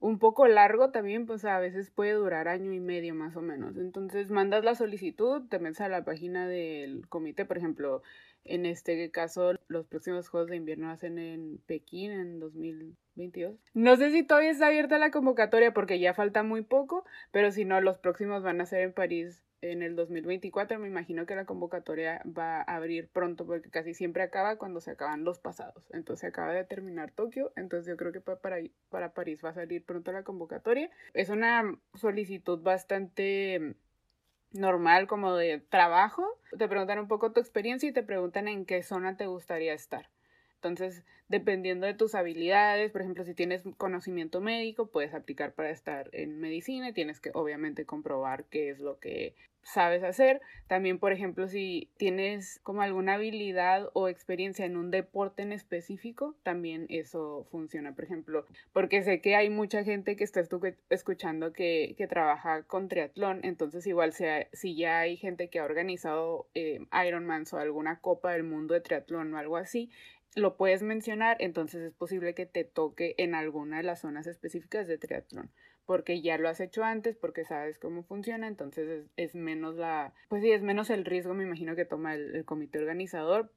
un 0.00 0.18
poco 0.18 0.46
largo 0.48 0.90
también, 0.90 1.26
pues 1.26 1.44
a 1.44 1.58
veces 1.58 1.90
puede 1.90 2.12
durar 2.12 2.48
año 2.48 2.72
y 2.72 2.80
medio 2.80 3.14
más 3.14 3.36
o 3.36 3.42
menos. 3.42 3.76
Entonces 3.76 4.30
mandas 4.30 4.64
la 4.64 4.74
solicitud, 4.74 5.46
te 5.48 5.58
metes 5.58 5.82
a 5.82 5.88
la 5.88 6.04
página 6.04 6.48
del 6.48 7.06
comité, 7.08 7.44
por 7.44 7.58
ejemplo, 7.58 8.02
en 8.44 8.66
este 8.66 9.10
caso 9.10 9.52
los 9.68 9.86
próximos 9.86 10.28
Juegos 10.28 10.50
de 10.50 10.56
Invierno 10.56 10.90
hacen 10.90 11.18
en 11.18 11.58
Pekín 11.66 12.12
en 12.12 12.40
2022. 12.40 13.56
No 13.74 13.96
sé 13.96 14.10
si 14.10 14.22
todavía 14.22 14.50
está 14.50 14.66
abierta 14.66 14.98
la 14.98 15.10
convocatoria 15.10 15.72
porque 15.72 15.98
ya 15.98 16.14
falta 16.14 16.42
muy 16.42 16.62
poco, 16.62 17.04
pero 17.32 17.50
si 17.50 17.64
no, 17.64 17.80
los 17.80 17.98
próximos 17.98 18.42
van 18.42 18.60
a 18.60 18.66
ser 18.66 18.80
en 18.82 18.92
París 18.92 19.42
en 19.62 19.82
el 19.82 19.94
2024 19.94 20.78
me 20.78 20.88
imagino 20.88 21.26
que 21.26 21.34
la 21.34 21.44
convocatoria 21.44 22.22
va 22.26 22.60
a 22.60 22.76
abrir 22.76 23.08
pronto 23.08 23.46
porque 23.46 23.70
casi 23.70 23.94
siempre 23.94 24.22
acaba 24.22 24.56
cuando 24.56 24.80
se 24.80 24.92
acaban 24.92 25.24
los 25.24 25.38
pasados. 25.38 25.88
Entonces 25.92 26.30
acaba 26.30 26.52
de 26.52 26.64
terminar 26.64 27.12
Tokio, 27.12 27.52
entonces 27.56 27.86
yo 27.86 27.96
creo 27.96 28.12
que 28.12 28.20
para, 28.20 28.58
para 28.88 29.12
París 29.12 29.40
va 29.44 29.50
a 29.50 29.54
salir 29.54 29.84
pronto 29.84 30.12
la 30.12 30.22
convocatoria. 30.22 30.90
Es 31.14 31.28
una 31.28 31.78
solicitud 31.94 32.60
bastante 32.62 33.74
normal 34.52 35.06
como 35.06 35.34
de 35.34 35.58
trabajo. 35.58 36.24
Te 36.56 36.68
preguntan 36.68 36.98
un 36.98 37.08
poco 37.08 37.32
tu 37.32 37.40
experiencia 37.40 37.88
y 37.88 37.92
te 37.92 38.02
preguntan 38.02 38.48
en 38.48 38.66
qué 38.66 38.82
zona 38.82 39.16
te 39.16 39.26
gustaría 39.26 39.74
estar. 39.74 40.08
Entonces, 40.62 41.04
dependiendo 41.28 41.86
de 41.86 41.94
tus 41.94 42.14
habilidades, 42.14 42.92
por 42.92 43.00
ejemplo, 43.00 43.24
si 43.24 43.32
tienes 43.32 43.62
conocimiento 43.78 44.42
médico, 44.42 44.90
puedes 44.90 45.14
aplicar 45.14 45.54
para 45.54 45.70
estar 45.70 46.10
en 46.12 46.38
medicina 46.38 46.90
y 46.90 46.92
tienes 46.92 47.18
que 47.18 47.30
obviamente 47.32 47.86
comprobar 47.86 48.44
qué 48.44 48.68
es 48.68 48.78
lo 48.78 48.98
que 48.98 49.34
sabes 49.62 50.02
hacer. 50.02 50.40
También, 50.66 50.98
por 50.98 51.12
ejemplo, 51.12 51.48
si 51.48 51.88
tienes 51.96 52.60
como 52.62 52.82
alguna 52.82 53.14
habilidad 53.14 53.88
o 53.92 54.08
experiencia 54.08 54.64
en 54.64 54.76
un 54.76 54.90
deporte 54.90 55.42
en 55.42 55.52
específico, 55.52 56.34
también 56.42 56.86
eso 56.88 57.46
funciona. 57.50 57.94
Por 57.94 58.04
ejemplo, 58.04 58.46
porque 58.72 59.02
sé 59.02 59.20
que 59.20 59.36
hay 59.36 59.50
mucha 59.50 59.84
gente 59.84 60.16
que 60.16 60.24
está 60.24 60.42
escuchando 60.90 61.52
que, 61.52 61.94
que 61.96 62.06
trabaja 62.06 62.62
con 62.64 62.88
triatlón, 62.88 63.40
entonces 63.44 63.86
igual 63.86 64.12
si 64.12 64.76
ya 64.76 65.00
hay 65.00 65.16
gente 65.16 65.48
que 65.48 65.58
ha 65.58 65.64
organizado 65.64 66.48
eh, 66.54 66.80
Ironman 67.06 67.44
o 67.52 67.56
alguna 67.56 68.00
copa 68.00 68.32
del 68.32 68.42
mundo 68.42 68.74
de 68.74 68.80
triatlón 68.80 69.32
o 69.34 69.38
algo 69.38 69.56
así, 69.56 69.90
lo 70.34 70.56
puedes 70.56 70.82
mencionar, 70.82 71.36
entonces 71.40 71.82
es 71.82 71.92
posible 71.92 72.34
que 72.34 72.46
te 72.46 72.64
toque 72.64 73.14
en 73.18 73.34
alguna 73.34 73.78
de 73.78 73.82
las 73.82 74.00
zonas 74.00 74.26
específicas 74.26 74.86
de 74.86 74.98
triatlón, 74.98 75.50
porque 75.86 76.22
ya 76.22 76.38
lo 76.38 76.48
has 76.48 76.60
hecho 76.60 76.84
antes, 76.84 77.16
porque 77.16 77.44
sabes 77.44 77.78
cómo 77.78 78.04
funciona, 78.04 78.46
entonces 78.46 79.06
es, 79.16 79.34
menos 79.34 79.76
la, 79.76 80.14
pues 80.28 80.42
sí, 80.42 80.52
es 80.52 80.62
menos 80.62 80.90
el 80.90 81.04
riesgo, 81.04 81.34
me 81.34 81.44
imagino 81.44 81.74
que 81.74 81.84
toma 81.84 82.14
el, 82.14 82.44
comité 82.44 82.78
organizador 82.78 83.52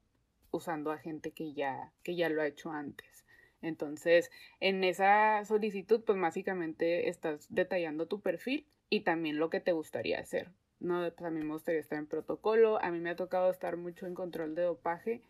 usando 0.52 0.92
a 0.92 0.98
gente 0.98 1.32
que 1.32 1.54
ya, 1.54 1.92
que 2.04 2.16
ya 2.16 2.30
lo 2.30 2.42
ha 2.42 2.48
hecho 2.48 2.72
antes. 2.72 3.26
Entonces, 3.62 4.30
en 4.60 4.84
esa 4.84 5.44
solicitud, 5.46 6.04
pues 6.06 6.20
básicamente 6.20 7.08
estás 7.08 7.48
detallando 7.50 8.08
tu 8.08 8.20
perfil 8.20 8.68
y 8.90 9.02
también 9.02 9.40
lo 9.40 9.50
que 9.50 9.62
te 9.62 9.72
gustaría 9.72 10.20
hacer. 10.20 10.52
No, 10.80 11.00
pues 11.16 11.26
a 11.26 11.32
mí 11.32 11.42
me 11.42 11.54
gustaría 11.54 11.80
estar 11.80 11.98
en 11.98 12.08
protocolo, 12.08 12.82
a 12.84 12.92
mí 12.92 13.00
me 13.00 13.12
ha 13.12 13.16
tocado 13.16 13.50
estar 13.50 13.78
mucho 13.78 14.06
en 14.06 14.16
control 14.16 14.54
de 14.54 14.64
dopaje, 14.64 15.22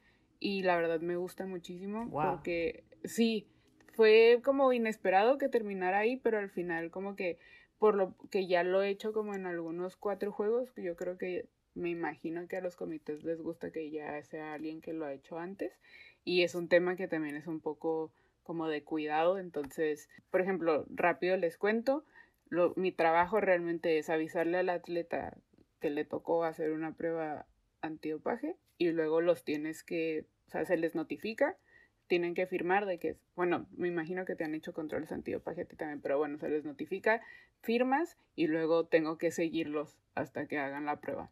y 0.43 0.61
la 0.61 0.75
verdad 0.75 0.99
me 0.99 1.15
gusta 1.15 1.45
muchísimo 1.45 2.09
porque 2.11 2.83
sí, 3.05 3.47
fue 3.93 4.41
como 4.43 4.73
inesperado 4.73 5.37
que 5.37 5.47
terminara 5.47 5.99
ahí, 5.99 6.17
pero 6.17 6.37
al 6.37 6.49
final 6.49 6.91
como 6.91 7.15
que 7.15 7.39
por 7.79 7.95
lo 7.95 8.15
que 8.29 8.45
ya 8.45 8.63
lo 8.63 8.83
he 8.83 8.89
hecho 8.89 9.13
como 9.13 9.35
en 9.35 9.45
algunos 9.45 9.95
cuatro 9.95 10.33
juegos, 10.33 10.73
yo 10.75 10.97
creo 10.97 11.17
que 11.17 11.47
me 11.75 11.89
imagino 11.89 12.45
que 12.49 12.57
a 12.57 12.61
los 12.61 12.75
comités 12.75 13.23
les 13.23 13.41
gusta 13.41 13.71
que 13.71 13.89
ya 13.89 14.21
sea 14.23 14.53
alguien 14.53 14.81
que 14.81 14.91
lo 14.91 15.05
ha 15.05 15.13
hecho 15.13 15.39
antes 15.39 15.79
y 16.25 16.43
es 16.43 16.55
un 16.55 16.67
tema 16.67 16.97
que 16.97 17.07
también 17.07 17.37
es 17.37 17.47
un 17.47 17.61
poco 17.61 18.11
como 18.43 18.67
de 18.67 18.83
cuidado, 18.83 19.39
entonces, 19.39 20.09
por 20.29 20.41
ejemplo, 20.41 20.85
rápido 20.89 21.37
les 21.37 21.57
cuento, 21.57 22.03
lo, 22.49 22.73
mi 22.75 22.91
trabajo 22.91 23.39
realmente 23.39 23.97
es 23.97 24.09
avisarle 24.09 24.57
al 24.57 24.67
atleta 24.67 25.37
que 25.79 25.89
le 25.89 26.03
tocó 26.03 26.43
hacer 26.43 26.73
una 26.73 26.93
prueba 26.93 27.45
antidopaje 27.81 28.57
y 28.89 28.91
luego 28.91 29.21
los 29.21 29.43
tienes 29.43 29.83
que 29.83 30.25
o 30.47 30.51
sea, 30.51 30.65
se 30.65 30.77
les 30.77 30.95
notifica, 30.95 31.57
tienen 32.07 32.33
que 32.33 32.45
firmar 32.45 32.85
de 32.85 32.99
que, 32.99 33.17
bueno, 33.35 33.65
me 33.71 33.87
imagino 33.87 34.25
que 34.25 34.35
te 34.35 34.43
han 34.43 34.55
hecho 34.55 34.73
controles 34.73 35.11
antidopaje 35.11 35.61
a 35.61 35.65
ti 35.65 35.75
también, 35.75 36.01
pero 36.01 36.17
bueno, 36.17 36.37
se 36.37 36.49
les 36.49 36.65
notifica, 36.65 37.21
firmas 37.61 38.17
y 38.35 38.47
luego 38.47 38.85
tengo 38.85 39.17
que 39.17 39.31
seguirlos 39.31 39.97
hasta 40.15 40.47
que 40.47 40.59
hagan 40.59 40.85
la 40.85 40.99
prueba. 40.99 41.31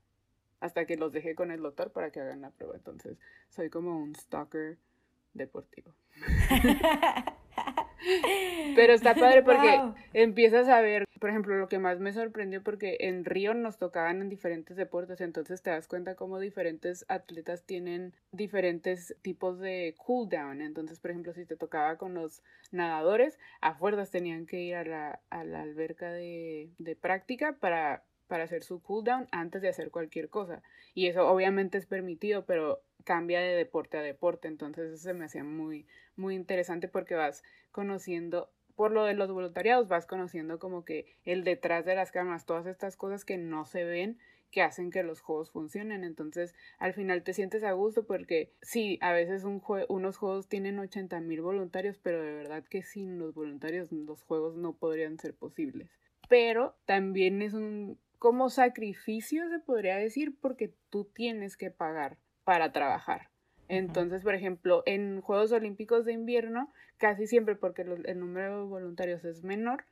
Hasta 0.60 0.86
que 0.86 0.96
los 0.96 1.12
deje 1.12 1.36
con 1.36 1.52
el 1.52 1.62
doctor 1.62 1.92
para 1.92 2.12
que 2.12 2.22
hagan 2.22 2.42
la 2.42 2.52
prueba. 2.52 2.76
Entonces, 2.76 3.18
soy 3.50 3.70
como 3.70 3.98
un 3.98 4.16
stalker 4.16 4.78
deportivo. 5.34 5.94
Pero 8.76 8.94
está 8.94 9.14
padre 9.16 9.44
porque 9.44 9.82
empiezas 10.14 10.68
a 10.68 10.82
ver, 10.82 11.06
por 11.20 11.30
ejemplo, 11.30 11.58
lo 11.58 11.68
que 11.68 11.80
más 11.80 12.00
me 12.00 12.14
sorprendió 12.14 12.64
porque 12.64 12.98
en 13.02 13.26
Río 13.26 13.54
nos 13.54 13.78
tocaban 13.78 14.22
en 14.22 14.30
diferentes 14.30 14.78
deportes, 14.78 15.22
entonces 15.22 15.62
te 15.62 15.70
das 15.70 15.88
cuenta 15.88 16.16
cómo 16.16 16.40
diferentes 16.40 17.06
atletas 17.08 17.64
tienen 17.64 18.14
diferentes 18.32 19.16
tipos 19.22 19.60
de 19.60 19.96
cooldown. 19.98 20.62
Entonces, 20.62 21.00
por 21.00 21.12
ejemplo, 21.12 21.34
si 21.34 21.46
te 21.46 21.56
tocaba 21.56 21.98
con 21.98 22.14
los 22.14 22.42
nadadores, 22.72 23.38
a 23.62 23.76
fuerzas 23.76 24.12
tenían 24.12 24.46
que 24.46 24.62
ir 24.62 24.76
a 24.76 24.84
la, 24.84 25.20
a 25.30 25.44
la 25.44 25.62
alberca 25.62 26.12
de, 26.12 26.70
de 26.78 26.96
práctica 26.96 27.54
para 27.60 28.04
para 28.32 28.46
hacer 28.46 28.64
su 28.64 28.82
cooldown 28.82 29.28
antes 29.32 29.62
de 29.62 29.68
hacer 29.68 29.92
cualquier 29.92 30.30
cosa. 30.30 30.64
Y 30.94 31.08
eso 31.08 31.28
obviamente 31.28 31.78
es 31.78 31.86
permitido, 31.86 32.46
pero 32.46 32.82
cambia 33.04 33.40
de 33.42 33.56
deporte 33.56 33.98
a 33.98 34.02
deporte. 34.02 34.48
Entonces 34.48 34.92
eso 34.94 35.14
me 35.14 35.26
hacía 35.26 35.44
muy, 35.44 35.88
muy 36.16 36.36
interesante 36.36 36.88
porque 36.88 37.16
vas 37.16 37.44
conociendo, 37.72 38.52
por 38.76 38.92
lo 38.92 39.06
de 39.06 39.14
los 39.14 39.32
voluntariados, 39.32 39.88
vas 39.88 40.06
conociendo 40.06 40.60
como 40.60 40.86
que 40.86 41.06
el 41.26 41.44
detrás 41.44 41.86
de 41.86 41.96
las 41.96 42.12
cámaras, 42.12 42.46
todas 42.46 42.66
estas 42.66 42.98
cosas 42.98 43.26
que 43.26 43.38
no 43.38 43.66
se 43.66 43.84
ven 43.84 44.18
que 44.52 44.62
hacen 44.62 44.92
que 44.92 45.02
los 45.02 45.22
juegos 45.22 45.50
funcionen. 45.50 46.04
Entonces, 46.04 46.54
al 46.78 46.94
final 46.94 47.24
te 47.24 47.34
sientes 47.34 47.64
a 47.64 47.72
gusto 47.72 48.06
porque 48.06 48.52
sí, 48.62 49.00
a 49.02 49.14
veces 49.14 49.44
un 49.44 49.62
unos 49.88 50.18
juegos 50.18 50.48
tienen 50.48 50.78
80 50.78 51.22
mil 51.22 51.42
voluntarios, 51.42 51.98
pero 51.98 52.22
de 52.22 52.34
verdad 52.34 52.64
que 52.66 52.84
sin 52.84 53.18
los 53.18 53.34
voluntarios 53.34 53.92
los 53.92 54.22
juegos 54.24 54.56
no 54.58 54.74
podrían 54.74 55.18
ser 55.18 55.34
posibles. 55.34 55.90
Pero 56.30 56.76
también 56.86 57.42
es 57.42 57.54
un 57.54 57.98
como 58.20 58.52
sacrificio, 58.52 59.50
se 59.50 59.58
podría 59.58 59.96
decir, 59.96 60.36
porque 60.40 60.76
tú 60.92 61.06
tienes 61.06 61.58
que 61.58 61.72
pagar 61.72 62.20
para 62.44 62.72
trabajar. 62.72 63.30
Entonces, 63.68 64.24
por 64.24 64.36
ejemplo, 64.36 64.84
en 64.86 65.22
Juegos 65.22 65.52
Olímpicos 65.52 66.06
de 66.06 66.14
Invierno, 66.14 66.72
casi 66.98 67.28
siempre 67.28 67.56
porque 67.56 67.84
el 67.84 68.20
número 68.20 68.60
de 68.60 68.66
voluntarios 68.66 69.24
es 69.24 69.44
menor, 69.44 69.86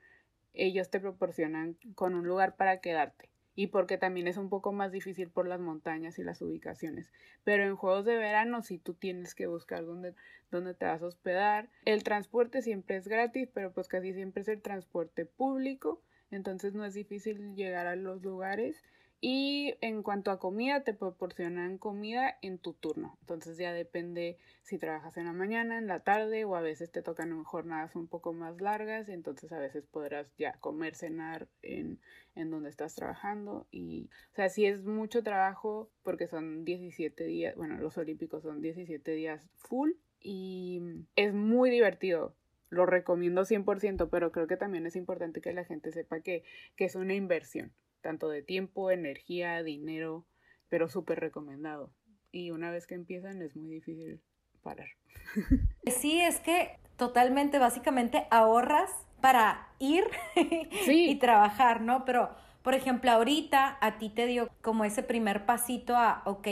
ellos 0.54 0.90
te 0.90 1.00
proporcionan 1.00 1.78
con 1.96 2.14
un 2.14 2.28
lugar 2.28 2.56
para 2.56 2.82
quedarte. 2.82 3.30
Y 3.56 3.68
porque 3.68 3.98
también 3.98 4.28
es 4.28 4.38
un 4.38 4.50
poco 4.50 4.72
más 4.72 4.92
difícil 4.92 5.30
por 5.30 5.48
las 5.48 5.60
montañas 5.60 6.18
y 6.18 6.24
las 6.24 6.42
ubicaciones. 6.42 7.12
Pero 7.44 7.64
en 7.64 7.76
juegos 7.76 8.06
de 8.06 8.16
verano 8.16 8.62
sí 8.62 8.78
tú 8.78 8.94
tienes 8.94 9.36
que 9.36 9.48
buscar 9.48 9.86
dónde, 9.86 10.14
dónde 10.50 10.74
te 10.74 10.86
vas 10.86 11.02
a 11.02 11.08
hospedar. 11.08 11.70
El 11.84 12.04
transporte 12.04 12.62
siempre 12.62 12.96
es 12.96 13.08
gratis, 13.08 13.50
pero 13.54 13.74
pues 13.74 13.88
casi 13.88 14.14
siempre 14.14 14.44
es 14.44 14.48
el 14.48 14.62
transporte 14.62 15.26
público 15.26 16.02
entonces 16.32 16.74
no 16.74 16.86
es 16.86 16.94
difícil 16.94 17.56
llegar 17.56 17.88
a 17.88 17.96
los 17.96 18.22
lugares. 18.22 18.84
Y 19.22 19.76
en 19.82 20.02
cuanto 20.02 20.32
a 20.32 20.40
comida, 20.40 20.84
te 20.84 20.94
proporcionan 20.94 21.78
comida 21.78 22.38
en 22.42 22.58
tu 22.58 22.74
turno. 22.74 23.18
Entonces 23.22 23.58
ya 23.58 23.74
depende 23.74 24.38
si 24.64 24.78
trabajas 24.78 25.18
en 25.18 25.26
la 25.26 25.34
mañana, 25.34 25.78
en 25.78 25.88
la 25.88 26.00
tarde 26.00 26.46
o 26.46 26.56
a 26.56 26.62
veces 26.62 26.90
te 26.90 27.02
tocan 27.02 27.44
jornadas 27.44 27.96
un 27.96 28.08
poco 28.08 28.32
más 28.32 28.62
largas. 28.62 29.10
Entonces 29.10 29.52
a 29.52 29.60
veces 29.60 29.86
podrás 29.86 30.34
ya 30.38 30.54
comer, 30.60 30.96
cenar 30.96 31.50
en, 31.62 32.00
en 32.36 32.50
donde 32.50 32.70
estás 32.70 32.96
trabajando. 32.96 33.68
Y, 33.72 34.10
o 34.32 34.36
sea, 34.36 34.48
si 34.48 34.66
es 34.66 34.84
mucho 34.84 35.22
trabajo 35.22 35.92
porque 36.04 36.28
son 36.28 36.64
17 36.64 37.26
días, 37.26 37.56
bueno, 37.58 37.78
los 37.78 37.98
olímpicos 37.98 38.44
son 38.44 38.62
17 38.62 39.12
días 39.12 39.50
full 39.58 39.92
y 40.22 40.82
es 41.18 41.34
muy 41.34 41.70
divertido 41.70 42.36
lo 42.70 42.86
recomiendo 42.86 43.46
100%, 43.46 44.10
pero 44.10 44.32
creo 44.32 44.48
que 44.48 44.58
también 44.58 44.86
es 44.86 44.96
importante 44.96 45.42
que 45.42 45.54
la 45.54 45.66
gente 45.66 45.92
sepa 45.92 46.22
que, 46.22 46.44
que 46.76 46.86
es 46.86 46.96
una 46.96 47.16
inversión, 47.16 47.74
tanto 48.02 48.30
de 48.30 48.42
tiempo, 48.42 48.92
energía, 48.92 49.64
dinero, 49.64 50.26
pero 50.70 50.88
súper 50.88 51.20
recomendado. 51.20 51.94
Y 52.32 52.52
una 52.52 52.72
vez 52.72 52.88
que 52.88 52.96
empiezan 52.96 53.42
es 53.42 53.56
muy 53.56 53.70
difícil 53.70 54.22
parar. 54.62 54.90
Sí, 55.88 56.22
es 56.22 56.40
que 56.40 56.78
totalmente, 56.98 57.58
básicamente 57.58 58.28
ahorras 58.30 58.92
para 59.22 59.70
ir 59.80 60.04
y 60.88 61.16
trabajar, 61.16 61.82
¿no? 61.82 62.06
Pero, 62.06 62.30
por 62.62 62.76
ejemplo, 62.76 63.10
ahorita 63.12 63.78
a 63.82 63.98
ti 63.98 64.10
te 64.10 64.28
dio 64.28 64.50
como 64.62 64.86
ese 64.86 65.02
primer 65.02 65.46
pasito 65.46 65.96
a, 65.96 66.22
ok, 66.26 66.48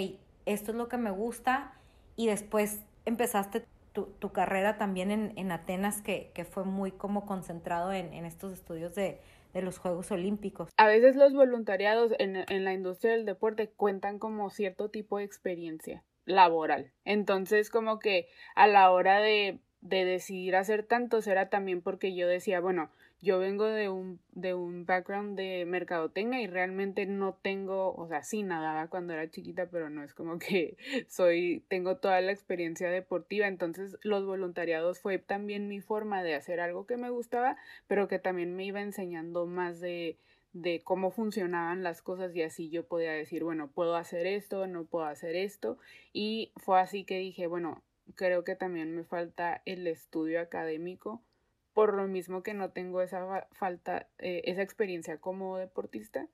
esto 0.45 0.71
es 0.71 0.77
lo 0.77 0.87
que 0.87 0.97
me 0.97 1.11
gusta 1.11 1.73
y 2.15 2.27
después 2.27 2.81
empezaste 3.05 3.65
tu, 3.93 4.31
carrera 4.31 4.77
también 4.77 5.11
en, 5.11 5.51
Atenas, 5.51 6.01
que, 6.01 6.47
fue 6.49 6.63
muy 6.63 6.91
como 6.91 7.25
concentrado 7.25 7.91
en, 7.91 8.13
estos 8.25 8.53
estudios 8.53 8.93
de, 8.93 9.19
los 9.61 9.79
Juegos 9.79 10.11
Olímpicos. 10.11 10.71
A 10.77 10.87
veces 10.87 11.15
los 11.15 11.33
voluntariados 11.33 12.13
en, 12.19 12.63
la 12.63 12.73
industria 12.73 13.13
del 13.13 13.25
deporte 13.25 13.69
cuentan 13.69 14.19
como 14.19 14.49
cierto 14.49 14.89
tipo 14.89 15.17
de 15.17 15.23
experiencia 15.23 16.03
laboral. 16.25 16.91
Entonces, 17.05 17.69
como 17.69 17.99
que 17.99 18.27
a 18.55 18.67
la 18.67 18.91
hora 18.91 19.19
de, 19.19 19.59
de 19.81 20.05
decidir 20.05 20.55
hacer 20.55 20.83
tantos 20.83 21.27
era 21.27 21.49
también 21.49 21.81
porque 21.81 22.15
yo 22.15 22.27
decía, 22.27 22.59
bueno, 22.59 22.89
yo 23.19 23.39
vengo 23.39 23.65
de 23.65 23.89
un, 23.89 24.19
de 24.31 24.53
un 24.53 24.85
background 24.85 25.37
de 25.37 25.65
mercadotecnia 25.65 26.41
y 26.41 26.47
realmente 26.47 27.05
no 27.05 27.33
tengo, 27.41 27.93
o 27.95 28.07
sea, 28.07 28.23
sí 28.23 28.43
nadaba 28.43 28.87
cuando 28.87 29.13
era 29.13 29.29
chiquita, 29.29 29.67
pero 29.69 29.89
no 29.89 30.03
es 30.03 30.13
como 30.13 30.37
que 30.37 30.77
soy, 31.07 31.63
tengo 31.67 31.97
toda 31.97 32.21
la 32.21 32.31
experiencia 32.31 32.89
deportiva, 32.89 33.47
entonces 33.47 33.97
los 34.03 34.25
voluntariados 34.25 34.99
fue 34.99 35.17
también 35.17 35.67
mi 35.67 35.81
forma 35.81 36.23
de 36.23 36.35
hacer 36.35 36.59
algo 36.59 36.85
que 36.85 36.97
me 36.97 37.09
gustaba, 37.09 37.57
pero 37.87 38.07
que 38.07 38.19
también 38.19 38.55
me 38.55 38.65
iba 38.65 38.81
enseñando 38.81 39.45
más 39.45 39.79
de 39.79 40.17
de 40.53 40.81
cómo 40.83 41.11
funcionaban 41.11 41.83
las 41.83 42.01
cosas 42.01 42.35
y 42.35 42.41
así 42.41 42.69
yo 42.69 42.87
podía 42.87 43.11
decir, 43.11 43.43
bueno, 43.43 43.69
puedo 43.69 43.95
hacer 43.95 44.25
esto, 44.25 44.65
no 44.65 44.85
puedo 44.85 45.05
hacer 45.05 45.35
esto. 45.35 45.77
Y 46.13 46.51
fue 46.55 46.79
así 46.79 47.03
que 47.03 47.19
dije, 47.19 47.45
bueno, 47.45 47.83
creo 48.15 48.43
que 48.43 48.55
también 48.55 48.95
me 48.95 49.03
falta 49.03 49.61
el 49.65 49.85
estudio 49.85 50.41
académico 50.41 51.21
por 51.77 51.93
lo 51.93 52.07
mismo 52.07 52.41
que 52.41 52.55
no 52.55 52.71
tengo 52.71 53.03
esa 53.03 53.47
falta, 53.51 54.07
eh, 54.17 54.41
esa 54.45 54.63
experiencia 54.63 55.19
como 55.19 55.59
deportista. 55.59 56.27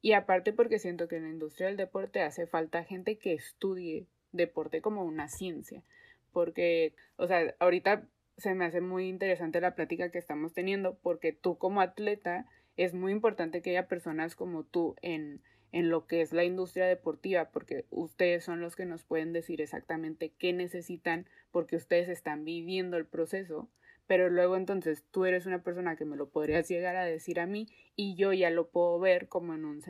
Y 0.00 0.12
aparte 0.12 0.52
porque 0.52 0.78
siento 0.78 1.08
que 1.08 1.16
en 1.16 1.24
la 1.24 1.30
industria 1.30 1.66
del 1.66 1.76
deporte 1.76 2.22
hace 2.22 2.46
falta 2.46 2.84
gente 2.84 3.18
que 3.18 3.32
estudie 3.32 4.06
deporte 4.30 4.80
como 4.80 5.02
una 5.04 5.26
ciencia. 5.26 5.82
Porque, 6.30 6.94
o 7.16 7.26
sea, 7.26 7.56
ahorita 7.58 8.06
se 8.36 8.54
me 8.54 8.66
hace 8.66 8.80
muy 8.80 9.08
interesante 9.08 9.60
la 9.60 9.74
plática 9.74 10.12
que 10.12 10.18
estamos 10.18 10.52
teniendo 10.52 10.96
porque 11.02 11.32
tú 11.32 11.58
como 11.58 11.80
atleta 11.80 12.46
es 12.76 12.94
muy 12.94 13.10
importante 13.10 13.62
que 13.62 13.70
haya 13.70 13.88
personas 13.88 14.36
como 14.36 14.62
tú 14.62 14.94
en, 15.02 15.40
en 15.72 15.90
lo 15.90 16.06
que 16.06 16.20
es 16.20 16.32
la 16.32 16.44
industria 16.44 16.86
deportiva, 16.86 17.50
porque 17.50 17.84
ustedes 17.90 18.44
son 18.44 18.60
los 18.60 18.76
que 18.76 18.86
nos 18.86 19.02
pueden 19.02 19.32
decir 19.32 19.60
exactamente 19.60 20.32
qué 20.38 20.52
necesitan, 20.52 21.26
porque 21.50 21.74
ustedes 21.74 22.08
están 22.08 22.44
viviendo 22.44 22.96
el 22.96 23.06
proceso 23.06 23.68
pero 24.06 24.28
luego 24.28 24.56
entonces 24.56 25.04
tú 25.10 25.24
eres 25.24 25.46
una 25.46 25.62
persona 25.62 25.96
que 25.96 26.04
me 26.04 26.16
lo 26.16 26.28
podrías 26.28 26.68
llegar 26.68 26.96
a 26.96 27.04
decir 27.04 27.40
a 27.40 27.46
mí 27.46 27.68
y 27.96 28.16
yo 28.16 28.32
ya 28.32 28.50
lo 28.50 28.68
puedo 28.68 28.98
ver 28.98 29.28
como 29.28 29.54
en 29.54 29.64
un 29.64 29.82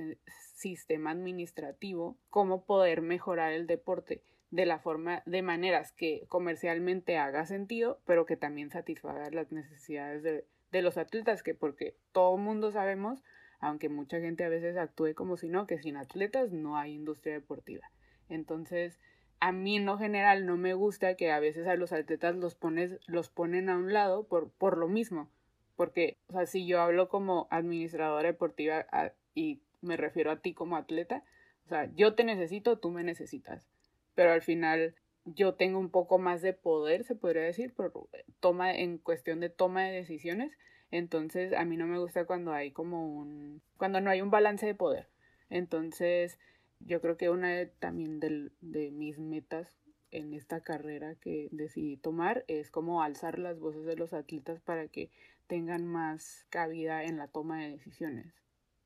sistema 0.54 1.10
administrativo, 1.10 2.16
cómo 2.30 2.64
poder 2.64 3.02
mejorar 3.02 3.52
el 3.52 3.66
deporte 3.66 4.22
de 4.50 4.66
la 4.66 4.78
forma, 4.78 5.22
de 5.26 5.42
maneras 5.42 5.92
que 5.92 6.26
comercialmente 6.28 7.18
haga 7.18 7.44
sentido, 7.44 8.00
pero 8.06 8.24
que 8.24 8.36
también 8.36 8.70
satisfaga 8.70 9.28
las 9.30 9.50
necesidades 9.50 10.22
de, 10.22 10.46
de 10.70 10.82
los 10.82 10.96
atletas, 10.96 11.42
que 11.42 11.54
porque 11.54 11.96
todo 12.12 12.36
mundo 12.36 12.70
sabemos, 12.70 13.24
aunque 13.58 13.88
mucha 13.88 14.20
gente 14.20 14.44
a 14.44 14.48
veces 14.48 14.76
actúe 14.76 15.14
como 15.14 15.36
si 15.36 15.48
no, 15.48 15.66
que 15.66 15.78
sin 15.78 15.96
atletas 15.96 16.52
no 16.52 16.76
hay 16.76 16.92
industria 16.92 17.34
deportiva. 17.34 17.90
Entonces, 18.28 19.00
a 19.44 19.52
mí 19.52 19.76
en 19.76 19.98
general 19.98 20.46
no 20.46 20.56
me 20.56 20.72
gusta 20.72 21.16
que 21.16 21.30
a 21.30 21.38
veces 21.38 21.66
a 21.66 21.76
los 21.76 21.92
atletas 21.92 22.34
los 22.34 22.54
pones, 22.54 22.98
los 23.06 23.28
ponen 23.28 23.68
a 23.68 23.76
un 23.76 23.92
lado 23.92 24.26
por, 24.26 24.50
por 24.50 24.78
lo 24.78 24.88
mismo. 24.88 25.28
Porque, 25.76 26.16
o 26.28 26.32
sea, 26.32 26.46
si 26.46 26.66
yo 26.66 26.80
hablo 26.80 27.10
como 27.10 27.46
administradora 27.50 28.28
deportiva 28.28 28.86
y 29.34 29.60
me 29.82 29.98
refiero 29.98 30.30
a 30.30 30.40
ti 30.40 30.54
como 30.54 30.78
atleta, 30.78 31.24
o 31.66 31.68
sea, 31.68 31.90
yo 31.94 32.14
te 32.14 32.24
necesito, 32.24 32.78
tú 32.78 32.88
me 32.88 33.04
necesitas. 33.04 33.68
Pero 34.14 34.32
al 34.32 34.40
final 34.40 34.94
yo 35.26 35.52
tengo 35.52 35.78
un 35.78 35.90
poco 35.90 36.18
más 36.18 36.40
de 36.40 36.54
poder, 36.54 37.04
se 37.04 37.14
podría 37.14 37.42
decir, 37.42 37.74
por 37.74 37.92
toma, 38.40 38.74
en 38.74 38.96
cuestión 38.96 39.40
de 39.40 39.50
toma 39.50 39.84
de 39.84 39.92
decisiones. 39.92 40.56
Entonces, 40.90 41.52
a 41.52 41.66
mí 41.66 41.76
no 41.76 41.86
me 41.86 41.98
gusta 41.98 42.24
cuando 42.24 42.54
hay 42.54 42.70
como 42.70 43.06
un, 43.06 43.60
cuando 43.76 44.00
no 44.00 44.08
hay 44.08 44.22
un 44.22 44.30
balance 44.30 44.64
de 44.64 44.74
poder. 44.74 45.06
Entonces, 45.50 46.38
yo 46.86 47.00
creo 47.00 47.16
que 47.16 47.30
una 47.30 47.50
de, 47.50 47.66
también 47.66 48.20
de 48.20 48.90
mis 48.90 49.18
metas 49.18 49.78
en 50.10 50.32
esta 50.32 50.60
carrera 50.62 51.16
que 51.16 51.48
decidí 51.50 51.96
tomar 51.96 52.44
es 52.46 52.70
como 52.70 53.02
alzar 53.02 53.38
las 53.38 53.58
voces 53.58 53.84
de 53.84 53.96
los 53.96 54.12
atletas 54.12 54.60
para 54.60 54.88
que 54.88 55.10
tengan 55.46 55.86
más 55.86 56.46
cabida 56.50 57.04
en 57.04 57.18
la 57.18 57.28
toma 57.28 57.60
de 57.60 57.70
decisiones 57.70 58.32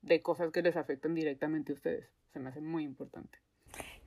de 0.02 0.22
cosas 0.22 0.50
que 0.52 0.62
les 0.62 0.76
afectan 0.76 1.14
directamente 1.14 1.72
a 1.72 1.74
ustedes. 1.74 2.08
Se 2.32 2.38
me 2.38 2.48
hace 2.48 2.60
muy 2.60 2.84
importante. 2.84 3.38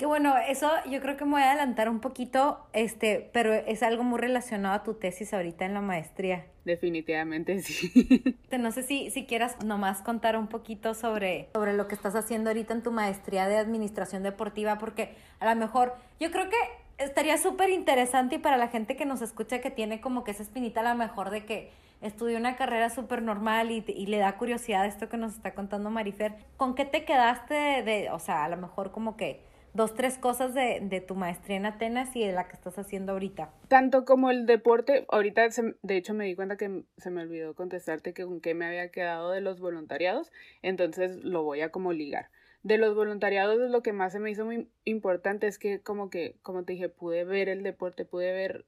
Qué 0.02 0.08
bueno, 0.08 0.34
eso 0.48 0.68
yo 0.90 1.00
creo 1.00 1.16
que 1.16 1.26
me 1.26 1.34
voy 1.34 1.42
a 1.44 1.52
adelantar 1.52 1.88
un 1.88 2.00
poquito, 2.00 2.66
este, 2.74 3.30
pero 3.34 3.54
es 3.54 3.84
algo 3.84 4.02
muy 4.02 4.20
relacionado 4.20 4.74
a 4.74 4.82
tu 4.82 4.96
tesis 4.96 5.32
ahorita 5.32 5.64
en 5.64 5.76
la 5.76 5.82
maestría. 5.82 6.48
Definitivamente 6.66 7.60
sí. 7.62 8.40
No 8.58 8.72
sé 8.72 8.82
si, 8.82 9.12
si 9.12 9.28
quieras 9.28 9.64
nomás 9.64 10.02
contar 10.02 10.38
un 10.38 10.48
poquito 10.48 10.96
sobre, 10.96 11.50
sobre 11.54 11.74
lo 11.74 11.88
que 11.88 11.94
estás 11.94 12.16
haciendo 12.16 12.50
ahorita 12.50 12.74
en 12.74 12.82
tu 12.82 12.92
maestría 12.92 13.48
de 13.48 13.58
administración 13.58 14.24
deportiva, 14.24 14.80
porque 14.80 15.14
a 15.40 15.54
lo 15.54 15.60
mejor 15.60 15.94
yo 16.20 16.32
creo 16.32 16.50
que 16.50 17.04
estaría 17.04 17.38
súper 17.38 17.70
interesante 17.70 18.38
y 18.38 18.40
para 18.40 18.58
la 18.58 18.70
gente 18.70 18.96
que 18.96 19.06
nos 19.06 19.22
escucha 19.22 19.62
que 19.62 19.70
tiene 19.70 20.02
como 20.02 20.24
que 20.24 20.32
esa 20.32 20.42
espinita 20.42 20.80
a 20.80 20.94
lo 20.94 20.96
mejor 20.96 21.30
de 21.30 21.46
que 21.46 21.70
estudió 22.02 22.40
una 22.40 22.56
carrera 22.56 22.90
súper 22.90 23.22
normal 23.22 23.70
y, 23.70 23.84
y, 23.88 24.08
le 24.08 24.18
da 24.18 24.36
curiosidad 24.38 24.88
esto 24.88 25.10
que 25.10 25.18
nos 25.18 25.36
está 25.36 25.54
contando 25.54 25.92
Marifer, 25.92 26.34
¿con 26.58 26.74
qué 26.74 26.86
te 26.86 27.06
quedaste 27.06 27.54
de, 27.84 28.10
o 28.10 28.18
sea, 28.18 28.46
a 28.46 28.50
lo 28.50 28.58
mejor 28.58 28.92
como 28.92 29.16
que 29.16 29.51
dos, 29.74 29.94
tres 29.94 30.18
cosas 30.18 30.54
de, 30.54 30.80
de, 30.82 31.02
tu 31.02 31.16
maestría 31.16 31.58
en 31.58 31.66
Atenas 31.66 32.16
y 32.16 32.26
de 32.26 32.34
la 32.34 32.48
que 32.48 32.56
estás 32.56 32.78
haciendo 32.78 33.14
ahorita. 33.14 33.52
Tanto 33.68 34.06
como 34.06 34.30
el 34.30 34.46
deporte, 34.46 35.06
ahorita 35.10 35.48
de 35.82 35.98
hecho 35.98 36.14
me 36.14 36.26
di 36.26 36.36
cuenta 36.36 36.58
que 36.58 36.84
se 36.98 37.10
me 37.10 37.22
olvidó 37.22 37.56
contestarte 37.56 38.14
que 38.14 38.26
con 38.26 38.42
qué 38.42 38.54
me 38.54 38.66
había 38.66 38.90
quedado 38.90 39.32
de 39.32 39.42
los 39.42 39.60
voluntariados, 39.60 40.32
entonces 40.62 41.24
lo 41.24 41.44
voy 41.44 41.62
a 41.62 41.70
como 41.70 41.94
ligar. 41.94 42.30
De 42.64 42.78
los 42.78 42.94
voluntariados 42.96 43.58
lo 43.72 43.82
que 43.82 43.92
más 43.92 44.12
se 44.12 44.20
me 44.20 44.30
hizo 44.30 44.46
muy 44.46 44.70
importante 44.84 45.48
es 45.48 45.58
que 45.58 45.82
como 45.82 46.10
que, 46.10 46.36
como 46.44 46.64
te 46.64 46.74
dije, 46.74 46.90
pude 46.90 47.24
ver 47.24 47.50
el 47.50 47.64
deporte, 47.64 48.06
pude 48.06 48.32
ver 48.32 48.66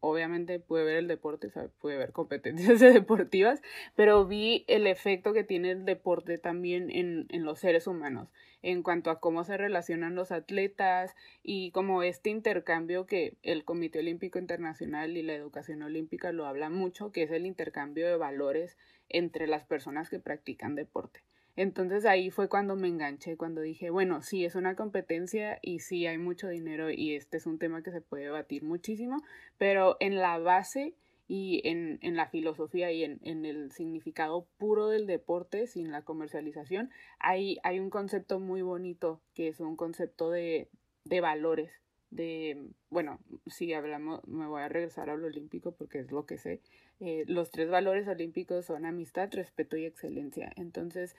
obviamente 0.00 0.58
pude 0.58 0.84
ver 0.84 0.96
el 0.96 1.08
deporte, 1.08 1.50
pude 1.80 1.96
ver 1.96 2.12
competencias 2.12 2.80
deportivas, 2.80 3.62
pero 3.94 4.26
vi 4.26 4.64
el 4.66 4.86
efecto 4.86 5.32
que 5.32 5.44
tiene 5.44 5.70
el 5.70 5.84
deporte 5.84 6.38
también 6.38 6.90
en, 6.90 7.26
en, 7.28 7.44
los 7.44 7.60
seres 7.60 7.86
humanos, 7.86 8.28
en 8.62 8.82
cuanto 8.82 9.10
a 9.10 9.20
cómo 9.20 9.44
se 9.44 9.56
relacionan 9.56 10.14
los 10.14 10.32
atletas 10.32 11.14
y 11.42 11.70
como 11.70 12.02
este 12.02 12.30
intercambio 12.30 13.06
que 13.06 13.36
el 13.42 13.64
Comité 13.64 14.00
Olímpico 14.00 14.38
Internacional 14.38 15.16
y 15.16 15.22
la 15.22 15.34
Educación 15.34 15.82
Olímpica 15.82 16.32
lo 16.32 16.46
habla 16.46 16.70
mucho, 16.70 17.12
que 17.12 17.22
es 17.22 17.30
el 17.30 17.46
intercambio 17.46 18.06
de 18.06 18.16
valores 18.16 18.76
entre 19.08 19.46
las 19.46 19.64
personas 19.64 20.08
que 20.08 20.20
practican 20.20 20.74
deporte. 20.74 21.20
Entonces 21.56 22.06
ahí 22.06 22.30
fue 22.30 22.48
cuando 22.48 22.76
me 22.76 22.88
enganché, 22.88 23.36
cuando 23.36 23.60
dije, 23.60 23.90
bueno, 23.90 24.22
sí 24.22 24.44
es 24.44 24.54
una 24.54 24.76
competencia 24.76 25.58
y 25.62 25.80
sí 25.80 26.06
hay 26.06 26.18
mucho 26.18 26.48
dinero 26.48 26.90
y 26.90 27.14
este 27.14 27.36
es 27.36 27.46
un 27.46 27.58
tema 27.58 27.82
que 27.82 27.90
se 27.90 28.00
puede 28.00 28.24
debatir 28.24 28.62
muchísimo, 28.62 29.22
pero 29.58 29.96
en 30.00 30.16
la 30.16 30.38
base 30.38 30.94
y 31.28 31.60
en, 31.68 31.98
en 32.02 32.16
la 32.16 32.28
filosofía 32.28 32.90
y 32.92 33.04
en, 33.04 33.20
en, 33.22 33.44
el 33.44 33.70
significado 33.70 34.48
puro 34.58 34.88
del 34.88 35.06
deporte, 35.06 35.66
sin 35.68 35.92
la 35.92 36.02
comercialización, 36.02 36.90
hay, 37.20 37.58
hay 37.62 37.78
un 37.78 37.90
concepto 37.90 38.40
muy 38.40 38.62
bonito 38.62 39.20
que 39.34 39.48
es 39.48 39.60
un 39.60 39.76
concepto 39.76 40.30
de, 40.30 40.68
de 41.04 41.20
valores 41.20 41.70
de, 42.10 42.70
bueno, 42.90 43.20
si 43.46 43.72
hablamos, 43.72 44.26
me 44.26 44.46
voy 44.46 44.62
a 44.62 44.68
regresar 44.68 45.10
a 45.10 45.16
lo 45.16 45.28
olímpico 45.28 45.72
porque 45.72 46.00
es 46.00 46.10
lo 46.10 46.26
que 46.26 46.38
sé, 46.38 46.60
eh, 46.98 47.24
los 47.26 47.50
tres 47.50 47.70
valores 47.70 48.08
olímpicos 48.08 48.66
son 48.66 48.84
amistad, 48.84 49.30
respeto 49.32 49.76
y 49.76 49.86
excelencia. 49.86 50.52
Entonces, 50.56 51.14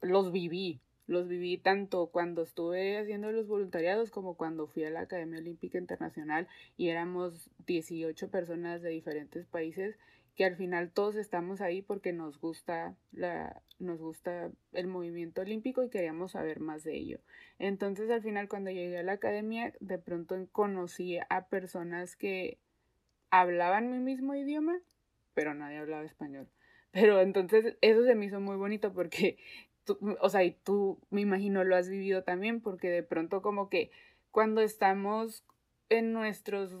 los 0.00 0.32
viví, 0.32 0.80
los 1.06 1.26
viví 1.26 1.56
tanto 1.56 2.08
cuando 2.08 2.42
estuve 2.42 2.98
haciendo 2.98 3.32
los 3.32 3.46
voluntariados 3.46 4.10
como 4.10 4.34
cuando 4.34 4.66
fui 4.66 4.84
a 4.84 4.90
la 4.90 5.00
Academia 5.00 5.40
Olímpica 5.40 5.78
Internacional 5.78 6.48
y 6.76 6.88
éramos 6.88 7.50
18 7.66 8.30
personas 8.30 8.82
de 8.82 8.90
diferentes 8.90 9.46
países 9.46 9.96
que 10.36 10.44
al 10.44 10.56
final 10.56 10.92
todos 10.92 11.16
estamos 11.16 11.60
ahí 11.60 11.82
porque 11.82 12.12
nos 12.12 12.38
gusta 12.38 12.94
la 13.10 13.60
nos 13.80 13.98
gusta 14.00 14.50
el 14.72 14.86
movimiento 14.86 15.40
olímpico 15.40 15.82
y 15.82 15.90
queríamos 15.90 16.32
saber 16.32 16.60
más 16.60 16.84
de 16.84 16.96
ello. 16.96 17.18
Entonces 17.58 18.10
al 18.10 18.22
final 18.22 18.48
cuando 18.48 18.70
llegué 18.70 18.98
a 18.98 19.02
la 19.02 19.12
academia 19.12 19.72
de 19.80 19.98
pronto 19.98 20.36
conocí 20.52 21.18
a 21.28 21.46
personas 21.48 22.16
que 22.16 22.58
hablaban 23.30 23.90
mi 23.90 23.98
mismo 23.98 24.34
idioma, 24.34 24.78
pero 25.34 25.54
nadie 25.54 25.78
hablaba 25.78 26.04
español. 26.04 26.48
Pero 26.90 27.20
entonces 27.20 27.76
eso 27.80 28.04
se 28.04 28.14
me 28.14 28.26
hizo 28.26 28.40
muy 28.40 28.56
bonito 28.56 28.92
porque 28.92 29.38
o 30.20 30.28
sea, 30.28 30.44
y 30.44 30.52
tú 30.52 30.98
me 31.10 31.20
imagino 31.20 31.64
lo 31.64 31.76
has 31.76 31.88
vivido 31.88 32.22
también, 32.24 32.60
porque 32.60 32.88
de 32.88 33.02
pronto 33.02 33.42
como 33.42 33.68
que 33.68 33.90
cuando 34.30 34.60
estamos 34.60 35.44
en 35.88 36.12
nuestros, 36.12 36.76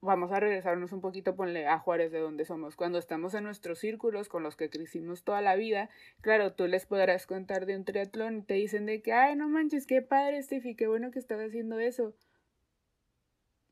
vamos 0.00 0.32
a 0.32 0.40
regresarnos 0.40 0.92
un 0.92 1.00
poquito, 1.00 1.36
ponle 1.36 1.66
a 1.66 1.78
Juárez 1.78 2.10
de 2.10 2.18
donde 2.18 2.44
somos, 2.44 2.76
cuando 2.76 2.98
estamos 2.98 3.34
en 3.34 3.44
nuestros 3.44 3.78
círculos 3.78 4.28
con 4.28 4.42
los 4.42 4.56
que 4.56 4.68
crecimos 4.68 5.22
toda 5.22 5.40
la 5.40 5.56
vida, 5.56 5.88
claro, 6.20 6.52
tú 6.54 6.66
les 6.66 6.86
podrás 6.86 7.26
contar 7.26 7.66
de 7.66 7.76
un 7.76 7.84
triatlón 7.84 8.38
y 8.38 8.42
te 8.42 8.54
dicen 8.54 8.86
de 8.86 9.02
que, 9.02 9.12
ay, 9.12 9.36
no 9.36 9.48
manches, 9.48 9.86
qué 9.86 10.02
padre, 10.02 10.42
Steffi, 10.42 10.74
qué 10.74 10.88
bueno 10.88 11.10
que 11.10 11.18
estás 11.18 11.40
haciendo 11.40 11.78
eso. 11.78 12.14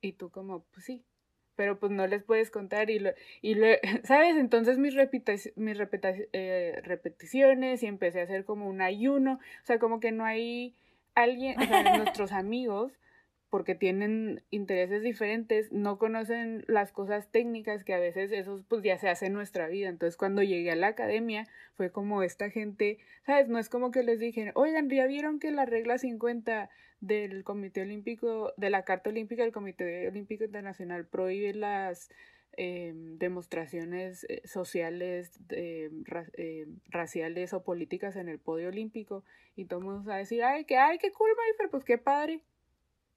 Y 0.01 0.12
tú 0.12 0.31
como, 0.31 0.64
pues 0.73 0.87
sí, 0.87 1.05
pero 1.57 1.79
pues 1.79 1.93
no 1.93 2.07
les 2.07 2.23
puedes 2.23 2.51
contar 2.51 2.91
y, 2.91 2.99
lo, 2.99 3.11
y 3.43 3.55
lo, 3.55 3.67
¿sabes? 4.05 4.37
Entonces 4.37 4.79
mis, 4.79 4.95
mis 5.57 5.79
eh, 6.33 6.81
repeticiones 6.83 7.83
y 7.83 7.87
empecé 7.87 8.21
a 8.21 8.25
hacer 8.25 8.45
como 8.45 8.69
un 8.69 8.81
ayuno, 8.81 9.35
o 9.35 9.67
sea, 9.67 9.79
como 9.79 10.01
que 10.01 10.13
no 10.13 10.25
hay 10.25 10.75
alguien, 11.15 11.61
o 11.61 11.65
sea, 11.67 11.83
nuestros 11.97 12.33
amigos 12.33 12.93
porque 13.51 13.75
tienen 13.75 14.43
intereses 14.51 15.03
diferentes, 15.03 15.73
no 15.73 15.99
conocen 15.99 16.65
las 16.69 16.93
cosas 16.93 17.29
técnicas 17.31 17.83
que 17.83 17.95
a 17.95 17.99
veces 17.99 18.31
eso 18.31 18.65
pues 18.69 18.83
ya 18.85 18.97
se 18.97 19.09
hace 19.09 19.27
en 19.27 19.33
nuestra 19.33 19.67
vida. 19.67 19.89
Entonces 19.89 20.17
cuando 20.17 20.43
llegué 20.43 20.71
a 20.71 20.77
la 20.77 20.87
academia 20.89 21.49
fue 21.75 21.91
como 21.91 22.23
esta 22.23 22.49
gente, 22.49 22.99
¿sabes? 23.27 23.49
No 23.49 23.59
es 23.59 23.69
como 23.69 23.91
que 23.91 24.05
les 24.05 24.21
dije, 24.21 24.53
oigan, 24.55 24.89
ya 24.89 25.07
vieron 25.07 25.41
que 25.41 25.51
la 25.51 25.67
regla 25.67 25.99
50 25.99 26.71
del 27.01 27.43
Comité 27.45 27.83
Olímpico, 27.83 28.53
de 28.57 28.71
la 28.71 28.85
Carta 28.85 29.11
Olímpica 29.11 29.43
del 29.43 29.53
Comité 29.53 30.07
Olímpico 30.07 30.45
Internacional 30.45 31.07
prohíbe 31.07 31.53
las 31.55 32.09
eh, 32.57 32.93
demostraciones 32.95 34.27
eh, 34.29 34.43
sociales, 34.45 35.41
eh, 35.51 35.91
raciales 36.89 37.53
o 37.53 37.65
políticas 37.65 38.17
en 38.17 38.29
el 38.29 38.39
podio 38.39 38.69
olímpico 38.69 39.25
y 39.57 39.65
todo 39.65 39.81
el 39.81 39.87
mundo 39.87 40.13
a 40.13 40.17
decir, 40.17 40.45
ay, 40.45 40.65
que, 40.67 40.77
ay, 40.77 40.99
qué 40.99 41.11
cool, 41.11 41.31
Marifer, 41.37 41.71
pues 41.71 41.85
qué 41.85 41.99
padre. 41.99 42.43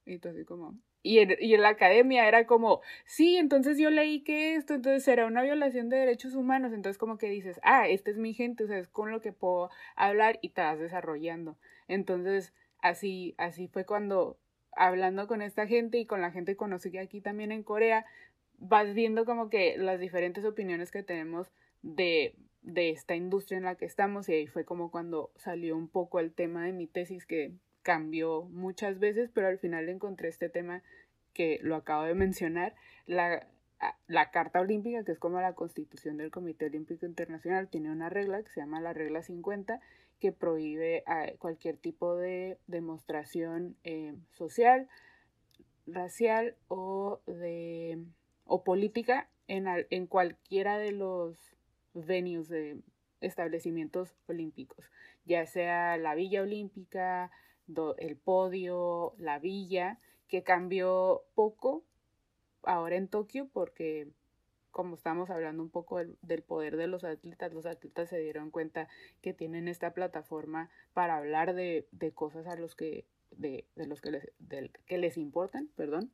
Y 0.05 0.13
entonces 0.13 0.45
como, 0.45 0.75
y 1.01 1.19
en, 1.19 1.35
y 1.39 1.53
en 1.53 1.61
la 1.61 1.69
academia 1.69 2.27
era 2.27 2.45
como, 2.45 2.81
sí, 3.05 3.37
entonces 3.37 3.77
yo 3.77 3.89
leí 3.89 4.21
que 4.21 4.55
esto, 4.55 4.73
entonces 4.73 5.03
será 5.03 5.25
una 5.25 5.43
violación 5.43 5.89
de 5.89 5.97
derechos 5.97 6.35
humanos, 6.35 6.73
entonces 6.73 6.97
como 6.97 7.17
que 7.17 7.29
dices, 7.29 7.59
ah, 7.63 7.87
esta 7.87 8.11
es 8.11 8.17
mi 8.17 8.33
gente, 8.33 8.63
o 8.63 8.67
sea, 8.67 8.77
es 8.79 8.87
con 8.89 9.11
lo 9.11 9.21
que 9.21 9.31
puedo 9.31 9.69
hablar 9.95 10.39
y 10.41 10.49
te 10.49 10.61
vas 10.61 10.79
desarrollando. 10.79 11.57
Entonces, 11.87 12.53
así, 12.79 13.35
así 13.37 13.67
fue 13.67 13.85
cuando 13.85 14.37
hablando 14.75 15.27
con 15.27 15.41
esta 15.41 15.67
gente 15.67 15.99
y 15.99 16.05
con 16.05 16.21
la 16.21 16.31
gente 16.31 16.53
que 16.53 16.57
conocí 16.57 16.97
aquí 16.97 17.21
también 17.21 17.51
en 17.51 17.63
Corea, 17.63 18.05
vas 18.57 18.93
viendo 18.93 19.25
como 19.25 19.49
que 19.49 19.77
las 19.77 19.99
diferentes 19.99 20.45
opiniones 20.45 20.91
que 20.91 21.03
tenemos 21.03 21.51
de, 21.81 22.35
de 22.61 22.89
esta 22.89 23.15
industria 23.15 23.57
en 23.57 23.65
la 23.65 23.75
que 23.75 23.85
estamos 23.85 24.29
y 24.29 24.33
ahí 24.33 24.47
fue 24.47 24.65
como 24.65 24.89
cuando 24.89 25.31
salió 25.35 25.75
un 25.75 25.87
poco 25.89 26.19
el 26.19 26.33
tema 26.33 26.65
de 26.65 26.73
mi 26.73 26.87
tesis 26.87 27.25
que 27.25 27.53
cambió 27.83 28.43
muchas 28.43 28.99
veces, 28.99 29.29
pero 29.33 29.47
al 29.47 29.59
final 29.59 29.89
encontré 29.89 30.29
este 30.29 30.49
tema 30.49 30.81
que 31.33 31.59
lo 31.61 31.75
acabo 31.75 32.03
de 32.03 32.15
mencionar, 32.15 32.73
la, 33.05 33.47
la 34.07 34.31
Carta 34.31 34.61
Olímpica, 34.61 35.03
que 35.03 35.11
es 35.11 35.19
como 35.19 35.41
la 35.41 35.53
constitución 35.53 36.17
del 36.17 36.31
Comité 36.31 36.65
Olímpico 36.65 37.05
Internacional, 37.05 37.67
tiene 37.67 37.91
una 37.91 38.09
regla 38.09 38.41
que 38.41 38.49
se 38.49 38.61
llama 38.61 38.81
la 38.81 38.93
regla 38.93 39.21
50, 39.21 39.79
que 40.19 40.31
prohíbe 40.31 41.03
cualquier 41.37 41.75
tipo 41.75 42.15
de 42.15 42.57
demostración 42.67 43.75
eh, 43.83 44.15
social, 44.31 44.87
racial 45.85 46.55
o 46.69 47.19
de 47.27 47.99
o 48.45 48.63
política 48.63 49.27
en, 49.47 49.65
en 49.89 50.07
cualquiera 50.07 50.77
de 50.77 50.93
los 50.93 51.35
venues 51.93 52.47
de 52.47 52.79
establecimientos 53.19 54.15
olímpicos, 54.27 54.89
ya 55.25 55.45
sea 55.45 55.97
la 55.97 56.15
Villa 56.15 56.41
Olímpica, 56.41 57.31
el 57.97 58.17
podio, 58.17 59.13
la 59.17 59.39
villa, 59.39 59.99
que 60.27 60.43
cambió 60.43 61.23
poco 61.35 61.83
ahora 62.63 62.95
en 62.95 63.07
Tokio 63.07 63.47
porque 63.51 64.07
como 64.71 64.95
estamos 64.95 65.29
hablando 65.29 65.61
un 65.61 65.69
poco 65.69 65.99
del, 65.99 66.41
poder 66.41 66.77
de 66.77 66.87
los 66.87 67.03
atletas, 67.03 67.53
los 67.53 67.67
atletas 67.67 68.09
se 68.09 68.19
dieron 68.19 68.49
cuenta 68.49 68.87
que 69.21 69.31
tienen 69.31 69.67
esta 69.67 69.93
plataforma 69.93 70.71
para 70.93 71.17
hablar 71.17 71.53
de, 71.53 71.87
de 71.91 72.11
cosas 72.11 72.47
a 72.47 72.55
los 72.55 72.73
que, 72.73 73.05
de, 73.29 73.67
de 73.75 73.85
los 73.85 74.01
que 74.01 74.09
les, 74.09 74.31
que 74.87 74.97
les 74.97 75.17
importan, 75.17 75.69
perdón, 75.75 76.11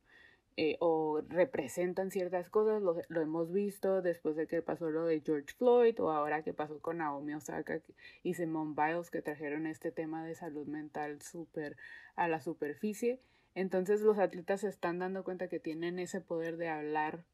eh, 0.56 0.76
o 0.80 1.22
representan 1.28 2.10
ciertas 2.10 2.50
cosas, 2.50 2.82
lo, 2.82 3.20
hemos 3.20 3.52
visto 3.52 4.02
después 4.02 4.36
de 4.36 4.46
que 4.46 4.62
pasó 4.62 4.90
lo 4.90 5.06
de 5.06 5.20
George 5.20 5.54
Floyd 5.56 5.98
o 6.00 6.10
ahora 6.10 6.42
que 6.42 6.52
pasó 6.52 6.80
con 6.80 6.98
Naomi 6.98 7.34
Osaka 7.34 7.80
y 8.22 8.34
Simone 8.34 8.74
Biles 8.76 9.10
que 9.10 9.22
trajeron 9.22 9.66
este 9.66 9.90
tema 9.92 10.24
de 10.24 10.34
salud 10.34 10.66
mental 10.66 11.22
súper 11.22 11.76
a 12.16 12.28
la 12.28 12.40
superficie. 12.40 13.20
Entonces 13.54 14.00
los 14.02 14.18
atletas 14.18 14.60
se 14.60 14.68
están 14.68 14.98
dando 14.98 15.24
cuenta 15.24 15.48
que 15.48 15.60
tienen 15.60 15.98
ese 15.98 16.20
poder 16.20 16.56
de 16.56 16.68
hablar 16.68 17.24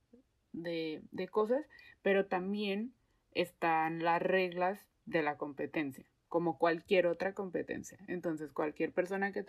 de, 0.52 1.02
de 1.10 1.28
cosas, 1.28 1.66
pero 2.02 2.26
también 2.26 2.92
están 3.32 4.04
las 4.04 4.22
reglas 4.22 4.86
de 5.04 5.22
la 5.22 5.36
competencia 5.36 6.06
como 6.28 6.58
cualquier 6.58 7.06
otra 7.06 7.32
competencia. 7.34 7.98
Entonces, 8.08 8.52
cualquier 8.52 8.92
persona 8.92 9.32
que, 9.32 9.44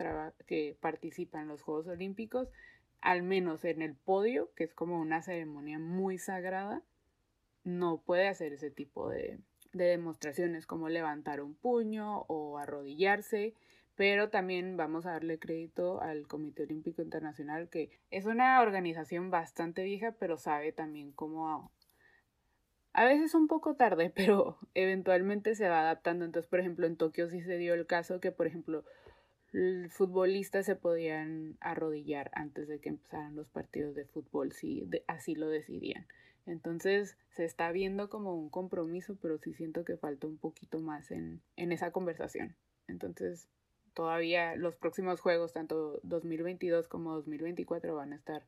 que 0.46 0.78
participa 0.80 1.42
en 1.42 1.48
los 1.48 1.62
Juegos 1.62 1.88
Olímpicos 1.88 2.50
al 3.02 3.24
menos 3.24 3.64
en 3.66 3.82
el 3.82 3.96
podio, 3.96 4.52
que 4.56 4.64
es 4.64 4.74
como 4.74 5.00
una 5.00 5.22
ceremonia 5.22 5.80
muy 5.80 6.18
sagrada, 6.18 6.84
no 7.64 7.98
puede 7.98 8.28
hacer 8.28 8.54
ese 8.54 8.72
tipo 8.72 9.10
de, 9.10 9.40
demostraciones 9.74 10.66
como 10.66 10.90
levantar 10.90 11.42
un 11.42 11.56
puño 11.56 12.22
o 12.28 12.58
arrodillarse, 12.58 13.54
pero 13.96 14.30
también 14.30 14.78
vamos 14.78 15.06
a 15.06 15.12
darle 15.12 15.40
crédito 15.40 16.02
al 16.02 16.28
Comité 16.28 16.64
Olímpico 16.64 17.02
Internacional, 17.02 17.70
que 17.70 17.90
es 18.12 18.26
una 18.26 18.62
organización 18.62 19.32
bastante 19.32 19.84
vieja, 19.84 20.14
pero 20.20 20.38
sabe 20.38 20.72
también 20.72 21.12
cómo... 21.12 21.72
A 22.94 23.06
veces 23.06 23.36
un 23.36 23.48
poco 23.48 23.76
tarde, 23.76 24.10
pero 24.16 24.58
eventualmente 24.74 25.56
se 25.56 25.70
va 25.70 25.82
adaptando. 25.82 26.26
Entonces, 26.26 26.50
por 26.50 26.60
ejemplo, 26.60 26.88
en 26.88 26.98
Tokio 26.98 27.30
sí 27.30 27.42
se 27.42 27.58
dio 27.58 27.74
el 27.74 27.86
caso 27.86 28.20
que, 28.20 28.32
por 28.32 28.48
ejemplo, 28.48 28.84
futbolistas 29.90 30.66
se 30.66 30.76
podían 30.76 31.58
arrodillar 31.60 32.32
antes 32.34 32.68
de 32.68 32.80
que 32.80 32.90
empezaran 32.90 33.36
los 33.36 33.50
partidos 33.50 33.96
de 33.96 34.06
fútbol 34.06 34.52
si 34.52 34.90
así 35.08 35.36
lo 35.36 35.48
decidían. 35.50 36.08
Entonces 36.46 37.18
se 37.32 37.46
está 37.46 37.72
viendo 37.72 38.10
como 38.10 38.36
un 38.36 38.50
compromiso, 38.50 39.18
pero 39.22 39.38
sí 39.38 39.54
siento 39.54 39.84
que 39.84 39.98
falta 39.98 40.28
un 40.28 40.38
poquito 40.38 40.80
más 40.80 41.12
en, 41.12 41.42
en 41.56 41.72
esa 41.72 41.92
conversación. 41.92 42.56
Entonces 42.88 43.48
todavía 43.94 44.56
los 44.56 44.76
próximos 44.76 45.20
juegos, 45.20 45.54
tanto 45.54 46.00
2022 46.04 46.88
como 46.88 47.16
2024, 47.16 47.96
van 47.96 48.14
a 48.14 48.16
estar 48.16 48.46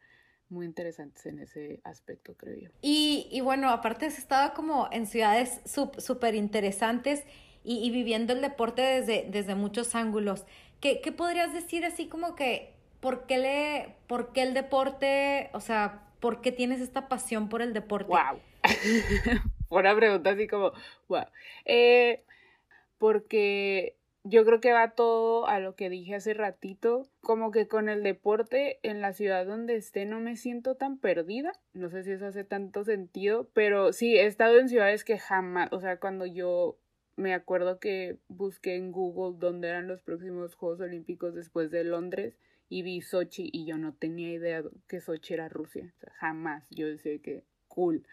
muy 0.50 0.66
interesantes 0.66 1.26
en 1.26 1.40
ese 1.40 1.82
aspecto, 1.84 2.36
creo 2.36 2.56
yo. 2.56 2.70
Y, 2.82 3.28
y 3.32 3.42
bueno, 3.42 3.70
aparte 3.70 4.06
has 4.06 4.18
estado 4.18 4.54
como 4.54 4.88
en 4.92 5.06
ciudades 5.06 5.62
súper 5.66 6.36
interesantes 6.36 7.24
y, 7.64 7.78
y, 7.86 7.92
viviendo 7.92 8.34
el 8.34 8.42
deporte 8.42 8.82
desde, 8.82 9.28
desde 9.30 9.54
muchos 9.54 9.94
ángulos. 9.94 10.46
¿Qué, 10.80 11.02
¿Qué, 11.02 11.12
podrías 11.12 11.54
decir 11.54 11.86
así 11.86 12.08
como 12.08 12.36
que, 12.36 12.74
¿por 13.00 13.26
qué, 13.26 13.38
le, 13.38 13.96
¿por 14.08 14.32
qué 14.32 14.44
el 14.44 14.54
deporte, 14.54 15.50
o 15.54 15.60
sea, 15.60 16.04
por 16.20 16.42
qué 16.42 16.52
tienes 16.52 16.82
esta 16.82 17.08
pasión 17.08 17.50
por 17.50 17.62
el 17.62 17.74
deporte? 17.74 18.10
¡Wow! 18.10 18.40
Una 19.70 19.96
pregunta 19.96 20.32
así 20.32 20.48
como, 20.48 20.72
wow. 21.08 21.26
Eh, 21.66 22.24
porque 22.98 23.98
yo 24.24 24.46
creo 24.46 24.60
que 24.60 24.74
va 24.74 24.92
todo 24.92 25.48
a 25.48 25.60
lo 25.60 25.76
que 25.76 25.90
dije 25.90 26.16
hace 26.16 26.34
ratito, 26.34 27.08
como 27.22 27.52
que 27.52 27.68
con 27.68 27.90
el 27.90 28.04
deporte 28.04 28.80
en 28.84 29.02
la 29.02 29.14
ciudad 29.14 29.46
donde 29.46 29.76
esté 29.76 30.06
no 30.06 30.20
me 30.20 30.36
siento 30.36 30.76
tan 30.76 30.98
perdida, 30.98 31.54
no 31.74 31.90
sé 31.90 32.04
si 32.04 32.12
eso 32.12 32.28
hace 32.28 32.44
tanto 32.44 32.84
sentido, 32.84 33.50
pero 33.54 33.94
sí, 33.94 34.18
he 34.18 34.26
estado 34.26 34.60
en 34.60 34.70
ciudades 34.70 35.04
que 35.04 35.18
jamás, 35.18 35.70
o 35.72 35.80
sea, 35.80 36.00
cuando 36.00 36.26
yo 36.26 36.78
me 37.20 37.34
acuerdo 37.34 37.80
que 37.80 38.18
busqué 38.30 38.76
en 38.76 38.92
Google 38.94 39.38
dónde 39.38 39.68
eran 39.68 39.88
los 39.88 40.02
próximos 40.02 40.56
Juegos 40.56 40.80
Olímpicos 40.80 41.36
después 41.36 41.70
de 41.70 41.84
Londres 41.84 42.38
y 42.70 42.82
vi 42.82 43.02
Sochi 43.02 43.50
y 43.52 43.66
yo 43.66 43.78
no 43.78 43.94
tenía 43.94 44.32
idea 44.32 44.64
que 44.88 45.02
Sochi 45.02 45.34
era 45.34 45.50
Rusia. 45.50 45.94
jamás. 46.16 46.66
Yo 46.70 46.88
decía 46.88 47.20
que 47.20 47.44
cool. 47.68 48.06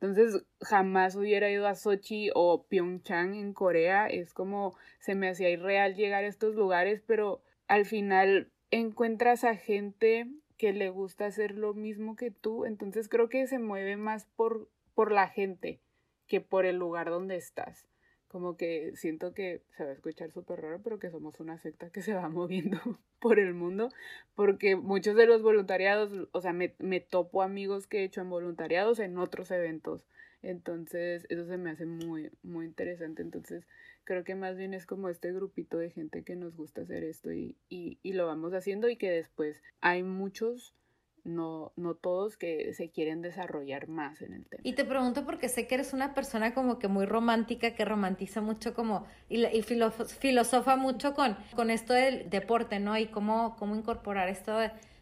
Entonces 0.00 0.44
jamás 0.60 1.16
hubiera 1.16 1.50
ido 1.50 1.66
a 1.66 1.74
Sochi 1.74 2.30
o 2.34 2.64
Pyeongchang 2.68 3.34
en 3.34 3.52
Corea. 3.52 4.06
Es 4.06 4.32
como 4.32 4.76
se 5.00 5.16
me 5.16 5.28
hacía 5.28 5.50
irreal 5.50 5.96
llegar 5.96 6.22
a 6.22 6.28
estos 6.28 6.54
lugares, 6.54 7.02
pero 7.04 7.42
al 7.66 7.84
final 7.84 8.52
encuentras 8.70 9.42
a 9.42 9.56
gente 9.56 10.28
que 10.56 10.72
le 10.72 10.88
gusta 10.88 11.26
hacer 11.26 11.56
lo 11.56 11.74
mismo 11.74 12.14
que 12.14 12.30
tú. 12.30 12.64
Entonces 12.64 13.08
creo 13.08 13.28
que 13.28 13.46
se 13.48 13.58
mueve 13.58 13.96
más 13.96 14.26
por, 14.36 14.68
por 14.94 15.10
la 15.10 15.28
gente 15.28 15.80
que 16.28 16.40
por 16.40 16.64
el 16.64 16.76
lugar 16.76 17.10
donde 17.10 17.36
estás 17.36 17.91
como 18.32 18.56
que 18.56 18.96
siento 18.96 19.34
que 19.34 19.62
se 19.76 19.84
va 19.84 19.90
a 19.90 19.92
escuchar 19.92 20.32
súper 20.32 20.62
raro, 20.62 20.80
pero 20.82 20.98
que 20.98 21.10
somos 21.10 21.38
una 21.38 21.58
secta 21.58 21.90
que 21.90 22.02
se 22.02 22.14
va 22.14 22.28
moviendo 22.30 22.78
por 23.20 23.38
el 23.38 23.54
mundo, 23.54 23.90
porque 24.34 24.74
muchos 24.74 25.14
de 25.14 25.26
los 25.26 25.42
voluntariados, 25.42 26.28
o 26.32 26.40
sea, 26.40 26.52
me, 26.52 26.74
me 26.78 27.00
topo 27.00 27.42
amigos 27.42 27.86
que 27.86 28.00
he 28.00 28.04
hecho 28.04 28.22
en 28.22 28.30
voluntariados 28.30 28.98
en 28.98 29.18
otros 29.18 29.50
eventos, 29.50 30.06
entonces 30.42 31.26
eso 31.28 31.46
se 31.46 31.58
me 31.58 31.70
hace 31.70 31.86
muy, 31.86 32.32
muy 32.42 32.66
interesante, 32.66 33.22
entonces 33.22 33.64
creo 34.04 34.24
que 34.24 34.34
más 34.34 34.56
bien 34.56 34.74
es 34.74 34.86
como 34.86 35.08
este 35.08 35.32
grupito 35.32 35.78
de 35.78 35.90
gente 35.90 36.24
que 36.24 36.34
nos 36.34 36.56
gusta 36.56 36.82
hacer 36.82 37.04
esto 37.04 37.32
y, 37.32 37.56
y, 37.68 37.98
y 38.02 38.14
lo 38.14 38.26
vamos 38.26 38.52
haciendo 38.54 38.88
y 38.88 38.96
que 38.96 39.10
después 39.10 39.62
hay 39.80 40.02
muchos 40.02 40.74
no, 41.24 41.72
no 41.76 41.94
todos 41.94 42.36
que 42.36 42.74
se 42.74 42.90
quieren 42.90 43.22
desarrollar 43.22 43.88
más 43.88 44.22
en 44.22 44.32
el 44.32 44.44
tema. 44.44 44.62
Y 44.64 44.74
te 44.74 44.84
pregunto 44.84 45.24
porque 45.24 45.48
sé 45.48 45.66
que 45.66 45.76
eres 45.76 45.92
una 45.92 46.14
persona 46.14 46.54
como 46.54 46.78
que 46.78 46.88
muy 46.88 47.06
romántica, 47.06 47.74
que 47.74 47.84
romantiza 47.84 48.40
mucho 48.40 48.74
como, 48.74 49.06
y, 49.28 49.44
y 49.46 49.62
filosofa 49.62 50.76
mucho 50.76 51.14
con, 51.14 51.36
con 51.54 51.70
esto 51.70 51.92
del 51.92 52.28
deporte, 52.28 52.80
¿no? 52.80 52.98
Y 52.98 53.06
cómo, 53.06 53.56
cómo 53.58 53.76
incorporar 53.76 54.28
esto 54.28 54.58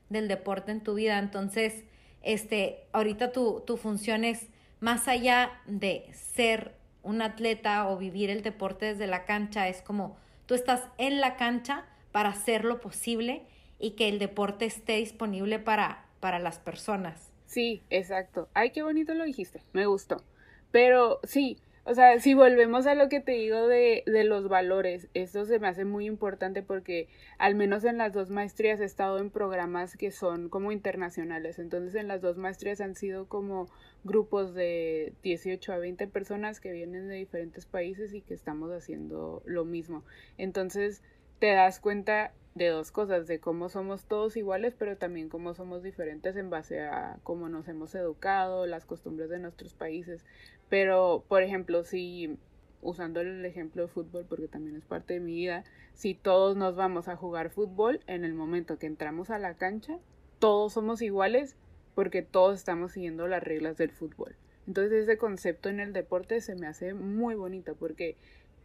del 0.08 0.28
deporte 0.28 0.72
en 0.72 0.82
tu 0.82 0.94
vida. 0.94 1.18
Entonces, 1.18 1.84
este, 2.22 2.84
ahorita 2.92 3.32
tu, 3.32 3.62
tu 3.66 3.76
función 3.76 4.24
es 4.24 4.48
más 4.80 5.08
allá 5.08 5.50
de 5.66 6.10
ser 6.12 6.74
un 7.02 7.22
atleta 7.22 7.88
o 7.88 7.96
vivir 7.96 8.30
el 8.30 8.42
deporte 8.42 8.86
desde 8.86 9.06
la 9.06 9.24
cancha, 9.24 9.68
es 9.68 9.82
como 9.82 10.16
tú 10.46 10.54
estás 10.54 10.82
en 10.98 11.20
la 11.20 11.36
cancha 11.36 11.86
para 12.12 12.30
hacer 12.30 12.64
lo 12.64 12.80
posible 12.80 13.42
y 13.78 13.92
que 13.92 14.08
el 14.08 14.18
deporte 14.18 14.66
esté 14.66 14.96
disponible 14.96 15.58
para, 15.58 16.04
para 16.20 16.38
las 16.38 16.58
personas. 16.58 17.32
Sí, 17.46 17.82
exacto. 17.90 18.48
Ay, 18.54 18.70
qué 18.70 18.82
bonito 18.82 19.14
lo 19.14 19.24
dijiste, 19.24 19.62
me 19.72 19.86
gustó. 19.86 20.22
Pero 20.70 21.18
sí, 21.24 21.58
o 21.84 21.94
sea, 21.94 22.20
si 22.20 22.34
volvemos 22.34 22.86
a 22.86 22.94
lo 22.94 23.08
que 23.08 23.20
te 23.20 23.32
digo 23.32 23.66
de, 23.66 24.04
de, 24.06 24.24
los 24.24 24.48
valores, 24.48 25.08
esto 25.14 25.44
se 25.46 25.58
me 25.58 25.66
hace 25.66 25.84
muy 25.84 26.06
importante 26.06 26.62
porque 26.62 27.08
al 27.38 27.54
menos 27.54 27.84
en 27.84 27.98
las 27.98 28.12
dos 28.12 28.30
maestrías 28.30 28.80
he 28.80 28.84
estado 28.84 29.18
en 29.18 29.30
programas 29.30 29.96
que 29.96 30.10
son 30.10 30.50
como 30.50 30.72
internacionales. 30.72 31.58
Entonces 31.58 31.94
en 31.94 32.06
las 32.06 32.20
dos 32.20 32.36
maestrías 32.36 32.80
han 32.80 32.94
sido 32.94 33.26
como 33.26 33.68
grupos 34.04 34.54
de 34.54 35.14
18 35.22 35.72
a 35.72 35.78
20 35.78 36.06
personas 36.06 36.60
que 36.60 36.70
vienen 36.70 37.08
de 37.08 37.16
diferentes 37.16 37.66
países 37.66 38.12
y 38.12 38.20
que 38.20 38.34
estamos 38.34 38.70
haciendo 38.70 39.42
lo 39.46 39.64
mismo. 39.64 40.04
Entonces 40.36 41.02
te 41.40 41.52
das 41.54 41.80
cuenta 41.80 42.32
de 42.54 42.68
dos 42.68 42.90
cosas, 42.90 43.26
de 43.26 43.38
cómo 43.38 43.68
somos 43.68 44.04
todos 44.04 44.36
iguales, 44.36 44.74
pero 44.78 44.96
también 44.96 45.28
cómo 45.28 45.54
somos 45.54 45.82
diferentes 45.82 46.36
en 46.36 46.50
base 46.50 46.80
a 46.80 47.18
cómo 47.22 47.48
nos 47.48 47.68
hemos 47.68 47.94
educado, 47.94 48.66
las 48.66 48.84
costumbres 48.84 49.30
de 49.30 49.38
nuestros 49.38 49.74
países. 49.74 50.24
Pero, 50.68 51.24
por 51.28 51.42
ejemplo, 51.42 51.84
si, 51.84 52.36
usando 52.82 53.20
el 53.20 53.44
ejemplo 53.44 53.82
de 53.82 53.88
fútbol, 53.88 54.26
porque 54.28 54.48
también 54.48 54.76
es 54.76 54.84
parte 54.84 55.14
de 55.14 55.20
mi 55.20 55.34
vida, 55.34 55.64
si 55.94 56.14
todos 56.14 56.56
nos 56.56 56.76
vamos 56.76 57.08
a 57.08 57.16
jugar 57.16 57.50
fútbol, 57.50 58.00
en 58.06 58.24
el 58.24 58.34
momento 58.34 58.78
que 58.78 58.86
entramos 58.86 59.30
a 59.30 59.38
la 59.38 59.54
cancha, 59.54 59.98
todos 60.38 60.72
somos 60.72 61.02
iguales 61.02 61.56
porque 61.94 62.22
todos 62.22 62.58
estamos 62.58 62.92
siguiendo 62.92 63.28
las 63.28 63.42
reglas 63.42 63.76
del 63.76 63.90
fútbol. 63.90 64.34
Entonces 64.66 65.02
ese 65.02 65.18
concepto 65.18 65.68
en 65.68 65.80
el 65.80 65.92
deporte 65.92 66.40
se 66.40 66.54
me 66.54 66.66
hace 66.66 66.94
muy 66.94 67.34
bonito 67.34 67.74
porque 67.74 68.16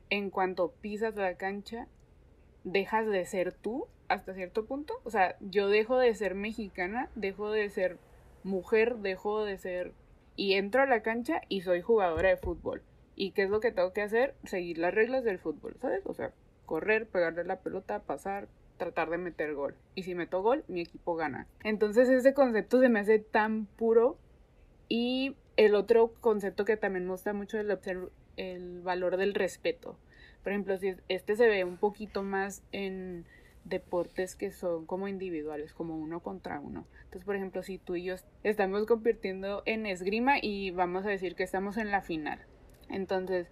en 0.10 0.30
cuanto 0.30 0.72
pisas 0.72 1.16
la 1.16 1.36
cancha, 1.36 1.88
dejas 2.66 3.08
de 3.08 3.24
ser 3.26 3.54
tú 3.54 3.88
hasta 4.10 4.34
cierto 4.34 4.66
punto. 4.66 4.96
O 5.06 5.10
sea, 5.10 5.38
yo 5.40 5.70
dejo 5.70 5.98
de 5.98 6.14
ser 6.14 6.36
mexicana, 6.36 7.10
dejo 7.16 7.52
de 7.52 7.70
ser 7.70 7.98
mujer, 8.44 8.98
dejo 8.98 9.46
de 9.46 9.58
ser... 9.58 9.94
Y 10.36 10.56
entro 10.56 10.82
a 10.82 10.86
la 10.86 11.02
cancha 11.02 11.42
y 11.48 11.62
soy 11.62 11.82
jugadora 11.82 12.28
de 12.28 12.36
fútbol. 12.36 12.82
¿Y 13.16 13.32
qué 13.32 13.44
es 13.44 13.50
lo 13.50 13.62
que 13.62 13.72
tengo 13.72 13.94
que 13.94 14.02
hacer? 14.02 14.36
Seguir 14.44 14.80
las 14.80 14.94
reglas 14.94 15.24
del 15.24 15.40
fútbol, 15.40 15.78
¿sabes? 15.80 16.02
O 16.06 16.14
sea, 16.14 16.34
correr, 16.66 17.08
pegarle 17.08 17.46
la 17.46 17.62
pelota, 17.62 18.00
pasar, 18.00 18.50
tratar 18.78 19.10
de 19.10 19.18
meter 19.18 19.54
gol. 19.54 19.76
Y 19.94 20.04
si 20.04 20.14
meto 20.14 20.42
gol, 20.42 20.66
mi 20.68 20.82
equipo 20.82 21.16
gana. 21.16 21.48
Entonces 21.64 22.10
ese 22.10 22.34
concepto 22.34 22.82
se 22.82 22.90
me 22.90 23.00
hace 23.00 23.20
tan 23.20 23.66
puro. 23.66 24.18
Y 24.90 25.38
el 25.56 25.74
otro 25.74 26.14
concepto 26.20 26.66
que 26.66 26.76
también 26.76 27.06
me 27.06 27.12
gusta 27.12 27.32
mucho 27.32 27.58
es 27.58 27.66
el, 27.88 28.10
el 28.36 28.82
valor 28.82 29.16
del 29.16 29.34
respeto. 29.34 29.98
Por 30.46 30.52
ejemplo, 30.52 30.78
si 30.78 30.94
este 31.10 31.36
se 31.36 31.48
ve 31.48 31.64
un 31.64 31.78
poquito 31.78 32.22
más 32.22 32.62
en 32.72 33.26
deportes 33.64 34.36
que 34.36 34.52
son 34.52 34.86
como 34.86 35.08
individuales, 35.08 35.74
como 35.74 35.98
uno 35.98 36.20
contra 36.20 36.60
uno. 36.60 36.86
Entonces, 37.06 37.24
por 37.24 37.36
ejemplo, 37.36 37.64
si 37.64 37.80
tú 37.80 37.96
y 37.96 38.04
yo 38.04 38.16
estamos 38.44 38.86
compitiendo 38.86 39.64
en 39.66 39.88
esgrima 39.88 40.36
y 40.40 40.70
vamos 40.70 41.04
a 41.04 41.10
decir 41.10 41.34
que 41.34 41.42
estamos 41.42 41.78
en 41.78 41.90
la 41.90 42.04
final. 42.04 42.46
Entonces, 42.90 43.48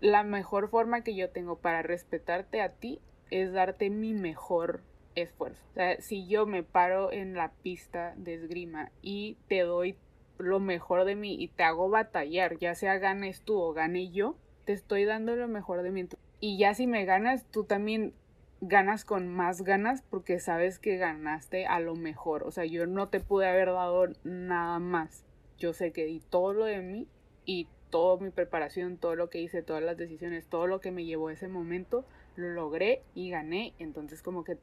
la 0.00 0.22
mejor 0.22 0.68
forma 0.68 1.02
que 1.02 1.16
yo 1.16 1.28
tengo 1.30 1.58
para 1.58 1.82
respetarte 1.82 2.60
a 2.60 2.68
ti 2.68 3.00
es 3.32 3.52
darte 3.52 3.90
mi 3.90 4.14
mejor 4.14 4.84
esfuerzo. 5.16 5.66
O 5.72 5.74
sea, 5.74 6.00
si 6.00 6.28
yo 6.28 6.46
me 6.46 6.62
paro 6.62 7.10
en 7.10 7.34
la 7.34 7.50
pista 7.50 8.14
de 8.16 8.34
esgrima 8.34 8.92
y 9.02 9.38
te 9.48 9.62
doy 9.62 9.96
lo 10.38 10.60
mejor 10.60 11.04
de 11.04 11.16
mí 11.16 11.34
y 11.42 11.48
te 11.48 11.64
hago 11.64 11.90
batallar, 11.90 12.58
ya 12.58 12.76
sea 12.76 12.98
ganes 12.98 13.40
tú 13.40 13.60
o 13.60 13.72
gane 13.72 14.12
yo, 14.12 14.36
te 14.64 14.72
estoy 14.72 15.04
dando 15.04 15.36
lo 15.36 15.48
mejor 15.48 15.82
de 15.82 15.90
mí. 15.90 16.08
Y 16.40 16.58
ya 16.58 16.74
si 16.74 16.86
me 16.86 17.04
ganas, 17.04 17.44
tú 17.50 17.64
también 17.64 18.14
ganas 18.60 19.04
con 19.04 19.28
más 19.28 19.62
ganas 19.62 20.02
porque 20.02 20.38
sabes 20.38 20.78
que 20.78 20.96
ganaste 20.96 21.66
a 21.66 21.80
lo 21.80 21.94
mejor. 21.94 22.44
O 22.44 22.50
sea, 22.50 22.64
yo 22.64 22.86
no 22.86 23.08
te 23.08 23.20
pude 23.20 23.48
haber 23.48 23.68
dado 23.68 24.06
nada 24.24 24.78
más. 24.78 25.24
Yo 25.58 25.72
sé 25.72 25.92
que 25.92 26.04
di 26.04 26.20
todo 26.20 26.52
lo 26.52 26.64
de 26.64 26.80
mí 26.80 27.08
y 27.44 27.68
toda 27.90 28.22
mi 28.22 28.30
preparación, 28.30 28.96
todo 28.96 29.16
lo 29.16 29.30
que 29.30 29.40
hice, 29.40 29.62
todas 29.62 29.82
las 29.82 29.96
decisiones, 29.96 30.46
todo 30.46 30.66
lo 30.66 30.80
que 30.80 30.92
me 30.92 31.04
llevó 31.04 31.28
a 31.28 31.32
ese 31.32 31.48
momento, 31.48 32.04
lo 32.36 32.48
logré 32.50 33.02
y 33.14 33.30
gané. 33.30 33.74
Entonces 33.78 34.22
como 34.22 34.44
que 34.44 34.58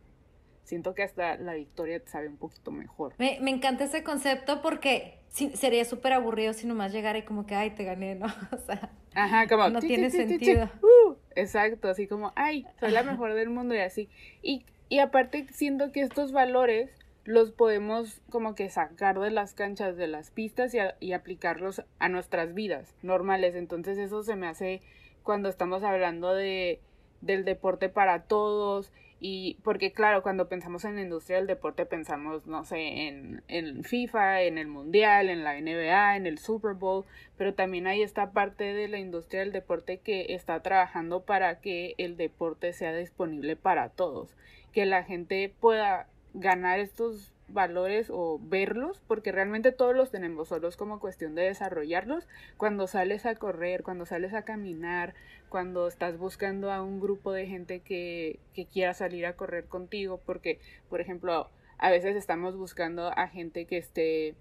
siento 0.69 0.93
que 0.93 1.01
hasta 1.01 1.35
la 1.37 1.55
victoria 1.55 1.99
te 1.99 2.07
sabe 2.09 2.27
un 2.27 2.37
poquito 2.37 2.69
mejor. 2.69 3.15
Me, 3.17 3.39
me 3.41 3.49
encanta 3.49 3.85
ese 3.85 4.03
concepto 4.03 4.61
porque 4.61 5.17
sería 5.29 5.83
súper 5.83 6.13
aburrido 6.13 6.53
si 6.53 6.67
nomás 6.67 6.93
llegara 6.93 7.17
y 7.17 7.23
como 7.23 7.47
que, 7.47 7.55
ay, 7.55 7.71
te 7.71 7.83
gané, 7.83 8.13
¿no? 8.13 8.27
O 8.51 8.57
sea, 8.57 8.91
Ajá, 9.15 9.47
como, 9.47 9.67
no 9.69 9.79
tiene 9.79 10.11
sentido. 10.11 10.69
Uh, 10.83 11.15
exacto, 11.35 11.89
así 11.89 12.07
como, 12.07 12.33
ay, 12.35 12.67
soy 12.79 12.91
la 12.91 13.01
mejor 13.01 13.33
del 13.33 13.49
mundo 13.49 13.73
y 13.73 13.79
así. 13.79 14.09
Y, 14.43 14.63
y 14.89 14.99
aparte 14.99 15.47
siento 15.51 15.91
que 15.91 16.01
estos 16.01 16.31
valores 16.31 16.91
los 17.25 17.49
podemos 17.51 18.21
como 18.29 18.53
que 18.53 18.69
sacar 18.69 19.19
de 19.19 19.31
las 19.31 19.55
canchas, 19.55 19.97
de 19.97 20.07
las 20.07 20.29
pistas 20.29 20.75
y, 20.75 20.77
y 20.99 21.13
aplicarlos 21.13 21.83
a 21.97 22.09
nuestras 22.09 22.53
vidas 22.53 22.93
normales. 23.01 23.55
Entonces 23.55 23.97
eso 23.97 24.21
se 24.21 24.35
me 24.35 24.47
hace 24.47 24.81
cuando 25.23 25.49
estamos 25.49 25.83
hablando 25.83 26.35
de 26.35 26.79
del 27.21 27.43
deporte 27.43 27.89
para 27.89 28.23
todos 28.23 28.91
y 29.19 29.57
porque 29.63 29.91
claro, 29.91 30.23
cuando 30.23 30.47
pensamos 30.47 30.85
en 30.85 30.95
la 30.95 31.01
industria 31.01 31.37
del 31.37 31.47
deporte 31.47 31.85
pensamos, 31.85 32.47
no 32.47 32.63
sé, 32.63 33.07
en, 33.07 33.43
en 33.47 33.83
FIFA, 33.83 34.43
en 34.43 34.57
el 34.57 34.67
Mundial, 34.67 35.29
en 35.29 35.43
la 35.43 35.59
NBA, 35.59 36.15
en 36.15 36.25
el 36.25 36.37
Super 36.37 36.73
Bowl, 36.73 37.05
pero 37.37 37.53
también 37.53 37.87
hay 37.87 38.01
esta 38.01 38.31
parte 38.31 38.73
de 38.73 38.87
la 38.87 38.97
industria 38.97 39.41
del 39.41 39.51
deporte 39.51 39.99
que 39.99 40.33
está 40.33 40.61
trabajando 40.61 41.23
para 41.23 41.59
que 41.59 41.95
el 41.97 42.15
deporte 42.15 42.71
sea 42.71 42.95
disponible 42.95 43.57
para 43.57 43.89
todos, 43.89 44.35
que 44.71 44.85
la 44.85 45.03
gente 45.03 45.53
pueda 45.59 46.07
ganar 46.33 46.79
estos 46.79 47.33
valores 47.51 48.09
o 48.09 48.39
verlos, 48.41 49.01
porque 49.07 49.31
realmente 49.31 49.71
todos 49.71 49.95
los 49.95 50.11
tenemos, 50.11 50.47
solo 50.49 50.67
es 50.67 50.77
como 50.77 50.99
cuestión 50.99 51.35
de 51.35 51.43
desarrollarlos. 51.43 52.27
Cuando 52.57 52.87
sales 52.87 53.25
a 53.25 53.35
correr, 53.35 53.83
cuando 53.83 54.05
sales 54.05 54.33
a 54.33 54.43
caminar, 54.43 55.13
cuando 55.49 55.87
estás 55.87 56.17
buscando 56.17 56.71
a 56.71 56.81
un 56.81 56.99
grupo 56.99 57.31
de 57.31 57.47
gente 57.47 57.79
que, 57.79 58.39
que 58.53 58.65
quiera 58.65 58.93
salir 58.93 59.25
a 59.25 59.33
correr 59.33 59.65
contigo, 59.65 60.21
porque, 60.25 60.59
por 60.89 61.01
ejemplo, 61.01 61.49
a 61.77 61.89
veces 61.89 62.15
estamos 62.15 62.55
buscando 62.55 63.11
a 63.15 63.27
gente 63.27 63.65
que 63.65 63.77
esté 63.77 64.35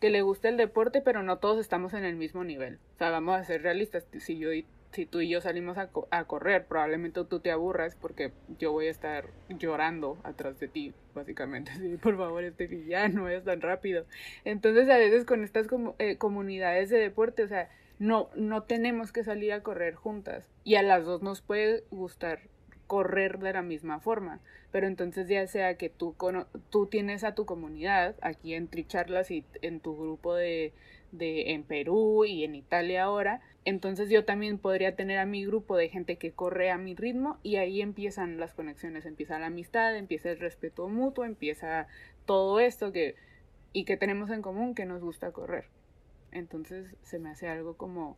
que 0.00 0.08
le 0.08 0.22
guste 0.22 0.48
el 0.48 0.56
deporte, 0.56 1.02
pero 1.02 1.22
no 1.22 1.38
todos 1.38 1.58
estamos 1.58 1.92
en 1.92 2.04
el 2.04 2.16
mismo 2.16 2.42
nivel. 2.42 2.78
O 2.94 2.98
sea, 2.98 3.10
vamos 3.10 3.38
a 3.38 3.44
ser 3.44 3.62
realistas. 3.62 4.06
Si 4.18 4.38
yo 4.38 4.48
si 4.92 5.06
tú 5.06 5.20
y 5.20 5.28
yo 5.28 5.40
salimos 5.40 5.78
a, 5.78 5.90
a, 6.10 6.24
correr, 6.24 6.66
probablemente 6.66 7.24
tú 7.24 7.40
te 7.40 7.50
aburras 7.50 7.96
porque 7.96 8.32
yo 8.58 8.72
voy 8.72 8.88
a 8.88 8.90
estar 8.90 9.26
llorando 9.48 10.18
atrás 10.24 10.58
de 10.58 10.68
ti, 10.68 10.92
básicamente. 11.14 11.72
Sí, 11.80 11.96
por 11.96 12.16
favor, 12.16 12.44
este 12.44 12.84
ya 12.86 13.08
no 13.08 13.28
es 13.28 13.44
tan 13.44 13.60
rápido. 13.60 14.04
Entonces, 14.44 14.88
a 14.90 14.98
veces 14.98 15.24
con 15.24 15.44
estas 15.44 15.66
eh, 15.98 16.16
comunidades 16.16 16.90
de 16.90 16.98
deporte, 16.98 17.44
o 17.44 17.48
sea, 17.48 17.68
no, 17.98 18.30
no 18.34 18.64
tenemos 18.64 19.12
que 19.12 19.24
salir 19.24 19.52
a 19.52 19.62
correr 19.62 19.94
juntas. 19.94 20.48
Y 20.64 20.74
a 20.74 20.82
las 20.82 21.04
dos 21.04 21.22
nos 21.22 21.40
puede 21.42 21.84
gustar 21.90 22.40
correr 22.86 23.38
de 23.38 23.52
la 23.52 23.62
misma 23.62 24.00
forma. 24.00 24.40
Pero 24.72 24.88
entonces 24.88 25.28
ya 25.28 25.46
sea 25.46 25.76
que 25.76 25.88
tú, 25.90 26.16
tú 26.70 26.86
tienes 26.86 27.22
a 27.24 27.34
tu 27.34 27.46
comunidad 27.46 28.16
aquí 28.20 28.54
en 28.54 28.68
Tricharlas 28.68 29.30
y 29.30 29.44
en 29.62 29.80
tu 29.80 29.96
grupo 29.96 30.34
de, 30.34 30.72
de 31.12 31.52
en 31.52 31.64
Perú 31.64 32.24
y 32.24 32.44
en 32.44 32.54
Italia 32.54 33.04
ahora, 33.04 33.40
entonces 33.64 34.10
yo 34.10 34.24
también 34.24 34.58
podría 34.58 34.96
tener 34.96 35.18
a 35.18 35.26
mi 35.26 35.44
grupo 35.44 35.76
de 35.76 35.88
gente 35.88 36.16
que 36.16 36.32
corre 36.32 36.70
a 36.70 36.78
mi 36.78 36.94
ritmo 36.94 37.38
y 37.42 37.56
ahí 37.56 37.82
empiezan 37.82 38.38
las 38.38 38.54
conexiones, 38.54 39.06
empieza 39.06 39.38
la 39.38 39.46
amistad, 39.46 39.96
empieza 39.96 40.30
el 40.30 40.38
respeto 40.38 40.88
mutuo, 40.88 41.24
empieza 41.24 41.86
todo 42.24 42.60
esto 42.60 42.92
que 42.92 43.16
y 43.72 43.84
que 43.84 43.96
tenemos 43.96 44.30
en 44.30 44.42
común 44.42 44.74
que 44.74 44.86
nos 44.86 45.02
gusta 45.02 45.32
correr. 45.32 45.66
Entonces 46.32 46.94
se 47.02 47.18
me 47.18 47.30
hace 47.30 47.48
algo 47.48 47.76
como 47.76 48.16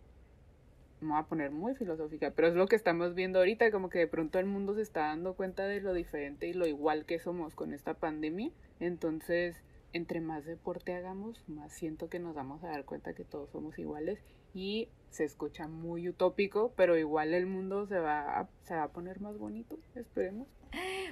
me 1.01 1.11
voy 1.11 1.19
a 1.19 1.25
poner 1.25 1.51
muy 1.51 1.75
filosófica, 1.75 2.31
pero 2.31 2.49
es 2.49 2.55
lo 2.55 2.67
que 2.67 2.77
estamos 2.77 3.15
viendo 3.15 3.41
ahorita, 3.41 3.71
como 3.71 3.91
que 3.91 3.99
de 3.99 4.07
pronto 4.07 4.39
el 4.39 4.47
mundo 4.47 4.75
se 4.75 4.83
está 4.83 5.01
dando 5.01 5.35
cuenta 5.35 5.67
de 5.67 5.81
lo 5.81 5.93
diferente 5.95 6.47
y 6.47 6.53
lo 6.53 6.67
igual 6.67 7.05
que 7.05 7.19
somos 7.19 7.55
con 7.55 7.75
esta 7.75 7.95
pandemia. 7.95 8.51
Entonces, 8.79 9.61
entre 9.93 10.21
más 10.21 10.45
deporte 10.45 10.95
hagamos, 10.95 11.43
más 11.49 11.73
siento 11.73 12.09
que 12.09 12.19
nos 12.19 12.35
vamos 12.35 12.63
a 12.65 12.69
dar 12.69 12.85
cuenta 12.85 13.15
que 13.15 13.25
todos 13.25 13.51
somos 13.51 13.79
iguales 13.79 14.19
y 14.55 14.89
se 15.11 15.25
escucha 15.25 15.69
muy 15.69 16.09
utópico, 16.09 16.73
pero 16.77 16.97
igual 16.97 17.35
el 17.35 17.47
mundo 17.47 17.87
se 17.87 17.99
va 17.99 18.41
a, 18.41 18.49
se 18.63 18.75
va 18.75 18.85
a 18.85 18.93
poner 18.93 19.21
más 19.21 19.39
bonito, 19.39 19.79
esperemos. 19.95 20.49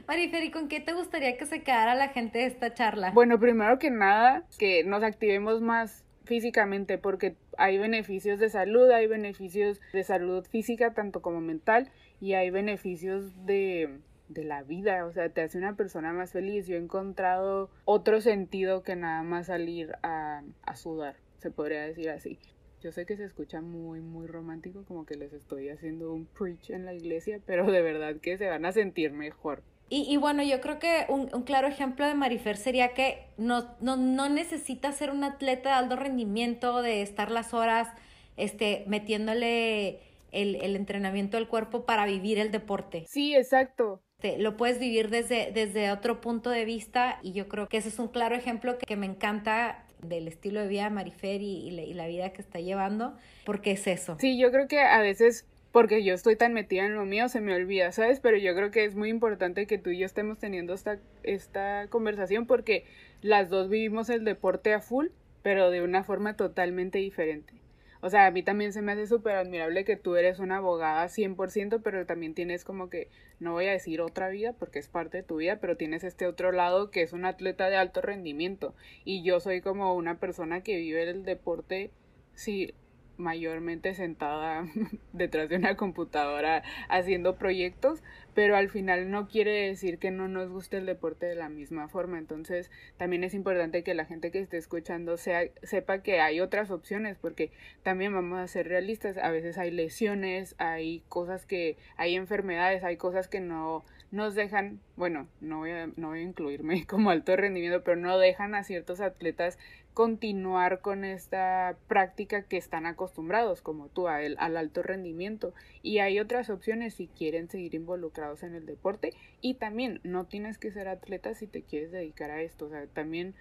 Marifer, 0.08 0.42
¿y 0.42 0.50
con 0.50 0.68
qué 0.68 0.80
te 0.80 0.94
gustaría 0.94 1.36
que 1.36 1.46
se 1.46 1.62
quedara 1.62 1.94
la 1.94 2.08
gente 2.08 2.38
de 2.38 2.46
esta 2.46 2.72
charla? 2.72 3.10
Bueno, 3.12 3.38
primero 3.38 3.78
que 3.78 3.90
nada, 3.90 4.46
que 4.58 4.84
nos 4.84 5.02
activemos 5.02 5.60
más 5.60 6.04
físicamente 6.24 6.96
porque 6.96 7.36
hay 7.58 7.78
beneficios 7.78 8.38
de 8.38 8.48
salud, 8.48 8.90
hay 8.90 9.06
beneficios 9.06 9.80
de 9.92 10.04
salud 10.04 10.46
física 10.46 10.94
tanto 10.94 11.22
como 11.22 11.40
mental 11.40 11.90
y 12.20 12.34
hay 12.34 12.50
beneficios 12.50 13.44
de, 13.44 14.00
de 14.30 14.44
la 14.44 14.62
vida, 14.62 15.04
o 15.04 15.12
sea, 15.12 15.28
te 15.28 15.42
hace 15.42 15.58
una 15.58 15.76
persona 15.76 16.12
más 16.12 16.32
feliz. 16.32 16.66
Yo 16.66 16.76
he 16.76 16.78
encontrado 16.78 17.68
otro 17.84 18.20
sentido 18.20 18.82
que 18.82 18.96
nada 18.96 19.22
más 19.22 19.48
salir 19.48 19.92
a, 20.02 20.42
a 20.62 20.76
sudar, 20.76 21.16
se 21.38 21.50
podría 21.50 21.82
decir 21.82 22.08
así. 22.10 22.38
Yo 22.80 22.92
sé 22.92 23.04
que 23.04 23.16
se 23.16 23.24
escucha 23.24 23.60
muy, 23.60 24.00
muy 24.00 24.26
romántico, 24.26 24.84
como 24.86 25.04
que 25.04 25.16
les 25.16 25.34
estoy 25.34 25.68
haciendo 25.68 26.14
un 26.14 26.24
preach 26.24 26.70
en 26.70 26.86
la 26.86 26.94
iglesia, 26.94 27.40
pero 27.44 27.70
de 27.70 27.82
verdad 27.82 28.16
que 28.22 28.38
se 28.38 28.48
van 28.48 28.64
a 28.64 28.72
sentir 28.72 29.12
mejor. 29.12 29.62
Y, 29.92 30.16
bueno, 30.18 30.44
yo 30.44 30.60
creo 30.60 30.78
que 30.78 31.06
un, 31.08 31.26
claro 31.42 31.66
ejemplo 31.66 32.06
de 32.06 32.14
Marifer 32.14 32.56
sería 32.56 32.94
que 32.94 33.26
no, 33.36 33.74
no, 33.80 33.96
no 33.96 34.28
necesita 34.28 34.92
ser 34.92 35.10
un 35.10 35.24
atleta 35.24 35.70
de 35.70 35.74
alto 35.74 35.96
rendimiento, 35.96 36.80
de 36.80 37.02
estar 37.02 37.32
las 37.32 37.52
horas 37.54 37.88
este, 38.36 38.84
metiéndole 38.86 39.98
el, 40.30 40.54
el 40.62 40.76
entrenamiento 40.76 41.38
al 41.38 41.48
cuerpo 41.48 41.86
para 41.86 42.06
vivir 42.06 42.38
el 42.38 42.52
deporte. 42.52 43.04
Sí, 43.08 43.34
exacto. 43.34 44.00
Lo 44.38 44.56
puedes 44.56 44.78
vivir 44.78 45.10
desde, 45.10 45.50
desde 45.52 45.90
otro 45.90 46.20
punto 46.20 46.50
de 46.50 46.64
vista 46.64 47.18
y 47.22 47.32
yo 47.32 47.48
creo 47.48 47.68
que 47.68 47.78
ese 47.78 47.88
es 47.88 47.98
un 47.98 48.08
claro 48.08 48.34
ejemplo 48.34 48.78
que, 48.78 48.96
me 48.96 49.06
encanta 49.06 49.84
del 50.02 50.28
estilo 50.28 50.60
de 50.60 50.68
vida 50.68 50.84
de 50.84 50.90
Marifer 50.90 51.40
y, 51.40 51.68
y, 51.68 51.94
la, 51.94 52.06
vida 52.06 52.32
que 52.32 52.42
está 52.42 52.60
llevando, 52.60 53.16
porque 53.44 53.72
es 53.72 53.86
eso. 53.86 54.16
Sí, 54.18 54.38
yo 54.38 54.50
creo 54.50 54.68
que 54.68 54.80
a 54.80 55.00
veces 55.00 55.46
porque 55.72 56.02
yo 56.02 56.14
estoy 56.14 56.36
tan 56.36 56.52
metida 56.52 56.84
en 56.84 56.94
lo 56.94 57.04
mío, 57.04 57.28
se 57.28 57.40
me 57.40 57.54
olvida, 57.54 57.92
¿sabes? 57.92 58.20
Pero 58.20 58.36
yo 58.36 58.54
creo 58.54 58.70
que 58.70 58.84
es 58.84 58.96
muy 58.96 59.08
importante 59.08 59.66
que 59.66 59.78
tú 59.78 59.90
y 59.90 59.98
yo 59.98 60.06
estemos 60.06 60.38
teniendo 60.38 60.74
esta, 60.74 60.98
esta 61.22 61.86
conversación 61.88 62.46
porque 62.46 62.84
las 63.22 63.48
dos 63.50 63.68
vivimos 63.68 64.10
el 64.10 64.24
deporte 64.24 64.74
a 64.74 64.80
full, 64.80 65.08
pero 65.42 65.70
de 65.70 65.82
una 65.82 66.02
forma 66.02 66.34
totalmente 66.34 66.98
diferente. 66.98 67.54
O 68.02 68.08
sea, 68.08 68.26
a 68.26 68.30
mí 68.30 68.42
también 68.42 68.72
se 68.72 68.80
me 68.80 68.92
hace 68.92 69.06
súper 69.06 69.36
admirable 69.36 69.84
que 69.84 69.96
tú 69.96 70.16
eres 70.16 70.38
una 70.38 70.56
abogada 70.56 71.08
100%, 71.08 71.82
pero 71.82 72.06
también 72.06 72.34
tienes 72.34 72.64
como 72.64 72.88
que, 72.88 73.08
no 73.40 73.52
voy 73.52 73.66
a 73.66 73.72
decir 73.72 74.00
otra 74.00 74.30
vida 74.30 74.54
porque 74.54 74.78
es 74.78 74.88
parte 74.88 75.18
de 75.18 75.22
tu 75.22 75.36
vida, 75.36 75.58
pero 75.60 75.76
tienes 75.76 76.02
este 76.04 76.26
otro 76.26 76.50
lado 76.52 76.90
que 76.90 77.02
es 77.02 77.12
un 77.12 77.26
atleta 77.26 77.68
de 77.68 77.76
alto 77.76 78.00
rendimiento. 78.00 78.74
Y 79.04 79.22
yo 79.22 79.40
soy 79.40 79.60
como 79.60 79.94
una 79.94 80.18
persona 80.18 80.62
que 80.62 80.76
vive 80.76 81.08
el 81.10 81.24
deporte, 81.24 81.90
sí, 82.34 82.74
mayormente 83.20 83.94
sentada 83.94 84.66
detrás 85.12 85.48
de 85.48 85.56
una 85.56 85.76
computadora 85.76 86.62
haciendo 86.88 87.36
proyectos, 87.36 88.02
pero 88.34 88.56
al 88.56 88.70
final 88.70 89.10
no 89.10 89.28
quiere 89.28 89.68
decir 89.68 89.98
que 89.98 90.10
no 90.10 90.28
nos 90.28 90.48
guste 90.48 90.78
el 90.78 90.86
deporte 90.86 91.26
de 91.26 91.34
la 91.34 91.48
misma 91.48 91.88
forma. 91.88 92.18
Entonces 92.18 92.70
también 92.96 93.22
es 93.22 93.34
importante 93.34 93.82
que 93.82 93.94
la 93.94 94.06
gente 94.06 94.30
que 94.30 94.40
esté 94.40 94.56
escuchando 94.56 95.16
sepa 95.16 96.02
que 96.02 96.20
hay 96.20 96.40
otras 96.40 96.70
opciones, 96.70 97.16
porque 97.20 97.50
también 97.82 98.12
vamos 98.12 98.38
a 98.38 98.48
ser 98.48 98.68
realistas, 98.68 99.18
a 99.18 99.30
veces 99.30 99.58
hay 99.58 99.70
lesiones, 99.70 100.54
hay 100.58 101.02
cosas 101.08 101.46
que, 101.46 101.76
hay 101.96 102.16
enfermedades, 102.16 102.82
hay 102.84 102.96
cosas 102.96 103.28
que 103.28 103.40
no 103.40 103.84
nos 104.10 104.34
dejan, 104.34 104.80
bueno, 104.96 105.28
no 105.40 105.58
voy 105.58 105.70
a, 105.70 105.86
no 105.96 106.08
voy 106.08 106.20
a 106.20 106.22
incluirme 106.22 106.84
como 106.88 107.10
alto 107.10 107.36
rendimiento, 107.36 107.82
pero 107.84 107.96
no 107.96 108.18
dejan 108.18 108.54
a 108.54 108.64
ciertos 108.64 109.00
atletas 109.00 109.58
continuar 109.94 110.80
con 110.80 111.04
esta 111.04 111.76
práctica 111.88 112.42
que 112.42 112.56
están 112.56 112.86
acostumbrados, 112.86 113.60
como 113.60 113.88
tú, 113.88 114.08
a 114.08 114.22
el, 114.22 114.36
al 114.38 114.56
alto 114.56 114.82
rendimiento. 114.82 115.52
Y 115.82 115.98
hay 115.98 116.20
otras 116.20 116.48
opciones 116.50 116.94
si 116.94 117.08
quieren 117.08 117.48
seguir 117.48 117.74
involucrados 117.74 118.42
en 118.42 118.54
el 118.54 118.66
deporte. 118.66 119.14
Y 119.40 119.54
también 119.54 120.00
no 120.04 120.26
tienes 120.26 120.58
que 120.58 120.70
ser 120.70 120.88
atleta 120.88 121.34
si 121.34 121.46
te 121.46 121.62
quieres 121.62 121.90
dedicar 121.90 122.30
a 122.30 122.40
esto. 122.40 122.66
O 122.66 122.68
sea, 122.70 122.86
también 122.86 123.34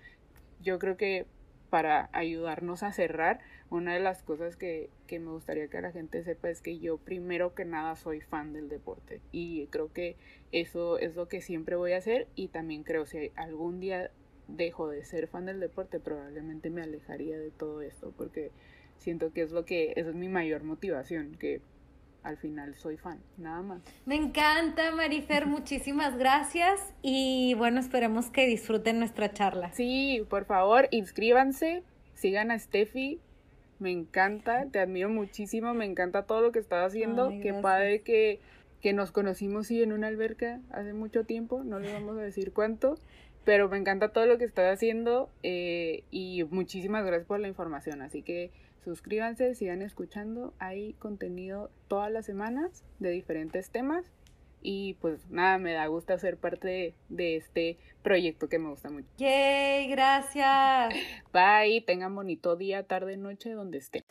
yo 0.62 0.80
creo 0.80 0.98
que 0.98 1.26
para 1.70 2.10
ayudarnos 2.14 2.84
a 2.84 2.92
cerrar, 2.92 3.40
una 3.70 3.94
de 3.94 4.00
las 4.00 4.24
cosas 4.24 4.56
que, 4.56 4.90
que 5.08 5.20
me 5.20 5.32
gustaría 5.32 5.68
que 5.68 5.82
la 5.82 5.92
gente 5.92 6.24
sepa 6.24 6.50
es 6.50 6.62
que 6.62 6.80
yo 6.80 6.98
primero 6.98 7.54
que 7.54 7.66
nada 7.66 7.96
soy 7.96 8.22
fan 8.22 8.54
del 8.54 8.70
deporte. 8.70 9.22
Y 9.32 9.68
creo 9.68 9.94
que 9.94 10.16
eso 10.52 10.98
es 10.98 11.16
lo 11.16 11.28
que 11.28 11.42
siempre 11.42 11.76
voy 11.76 11.94
a 11.94 11.98
hacer. 11.98 12.28
Y 12.36 12.48
también 12.48 12.84
creo 12.84 13.06
si 13.06 13.32
algún 13.36 13.80
día 13.80 14.12
dejo 14.48 14.90
de 14.90 15.04
ser 15.06 15.28
fan 15.28 15.46
del 15.46 15.60
deporte, 15.60 16.00
probablemente 16.00 16.70
me 16.70 16.82
alejaría 16.82 17.38
de 17.38 17.52
todo 17.52 17.82
esto, 17.82 18.14
porque 18.18 18.52
siento 18.98 19.32
que 19.32 19.42
es 19.42 19.52
lo 19.52 19.66
que, 19.66 19.94
es 19.96 20.14
mi 20.14 20.28
mayor 20.28 20.64
motivación, 20.64 21.36
que 21.40 21.62
al 22.24 22.38
final 22.38 22.76
soy 22.76 22.98
fan, 22.98 23.20
nada 23.38 23.62
más. 23.62 23.82
Me 24.06 24.16
encanta, 24.16 24.92
Marifer, 24.92 25.46
muchísimas 25.48 26.18
gracias 26.18 26.80
y 27.02 27.54
bueno, 27.56 27.80
esperemos 27.80 28.30
que 28.30 28.46
disfruten 28.46 29.00
nuestra 29.00 29.32
charla. 29.32 29.72
Sí, 29.74 30.26
por 30.30 30.46
favor, 30.46 30.88
inscríbanse, 30.92 31.84
sigan 32.14 32.52
a 32.52 32.60
Steffi, 32.60 33.20
me 33.80 33.92
encanta, 33.92 34.66
te 34.72 34.80
admiro 34.80 35.10
muchísimo, 35.10 35.74
me 35.74 35.86
encanta 35.86 36.24
todo 36.24 36.42
lo 36.42 36.52
que 36.52 36.60
estás 36.60 36.88
haciendo, 36.88 37.34
qué 37.42 37.54
padre 37.54 38.02
que, 38.02 38.40
que 38.82 38.94
nos 38.94 39.12
conocimos 39.12 39.68
sí 39.68 39.82
en 39.82 39.94
una 39.94 40.08
alberca 40.08 40.60
hace 40.72 40.94
mucho 40.94 41.24
tiempo, 41.24 41.64
no 41.64 41.80
le 41.80 41.94
vamos 41.94 42.18
a 42.18 42.22
decir 42.22 42.52
cuánto, 42.52 42.98
pero 43.46 43.70
me 43.70 43.78
encanta 43.78 44.10
todo 44.10 44.26
lo 44.26 44.38
que 44.38 44.44
estás 44.44 44.72
haciendo 44.74 45.30
eh, 45.44 46.04
y 46.12 46.44
muchísimas 46.52 47.06
gracias 47.06 47.26
por 47.26 47.40
la 47.40 47.48
información. 47.48 48.02
Así 48.02 48.22
que 48.22 48.52
suscríbanse, 48.84 49.56
sigan 49.56 49.82
escuchando. 49.82 50.54
Hay 50.60 50.94
contenido 50.94 51.70
todas 51.88 52.12
las 52.12 52.26
semanas 52.26 52.84
de 53.00 53.10
diferentes 53.10 53.70
temas. 53.70 54.06
Y 54.62 54.96
pues 54.96 55.30
nada, 55.30 55.58
me 55.58 55.72
da 55.74 55.88
gusto 55.88 56.18
ser 56.18 56.38
parte 56.38 56.94
de, 57.08 57.36
este 57.38 57.78
proyecto 58.04 58.50
que 58.50 58.60
me 58.60 58.70
gusta 58.70 58.90
mucho. 58.90 59.08
¡Yay! 59.18 59.90
Gracias. 59.90 60.94
Bye, 61.32 61.82
tengan 61.88 62.14
bonito 62.14 62.58
día, 62.58 62.84
tarde, 62.84 63.16
noche, 63.16 63.52
donde 63.52 63.78
estén. 63.78 64.04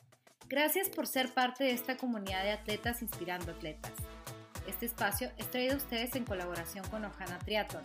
Gracias 0.49 0.89
por 0.89 1.07
ser 1.07 1.35
parte 1.35 1.65
de 1.65 1.73
esta 1.73 1.99
comunidad 1.99 2.43
de 2.45 2.53
atletas 2.53 3.03
inspirando 3.03 3.53
atletas. 3.53 3.93
Este 4.67 4.87
espacio 4.87 5.31
es 5.37 5.51
traído 5.51 5.75
a 5.75 5.77
ustedes 5.77 6.17
en 6.17 6.25
colaboración 6.25 6.87
con 6.89 7.05
Ojana 7.05 7.39
Triathlon 7.41 7.85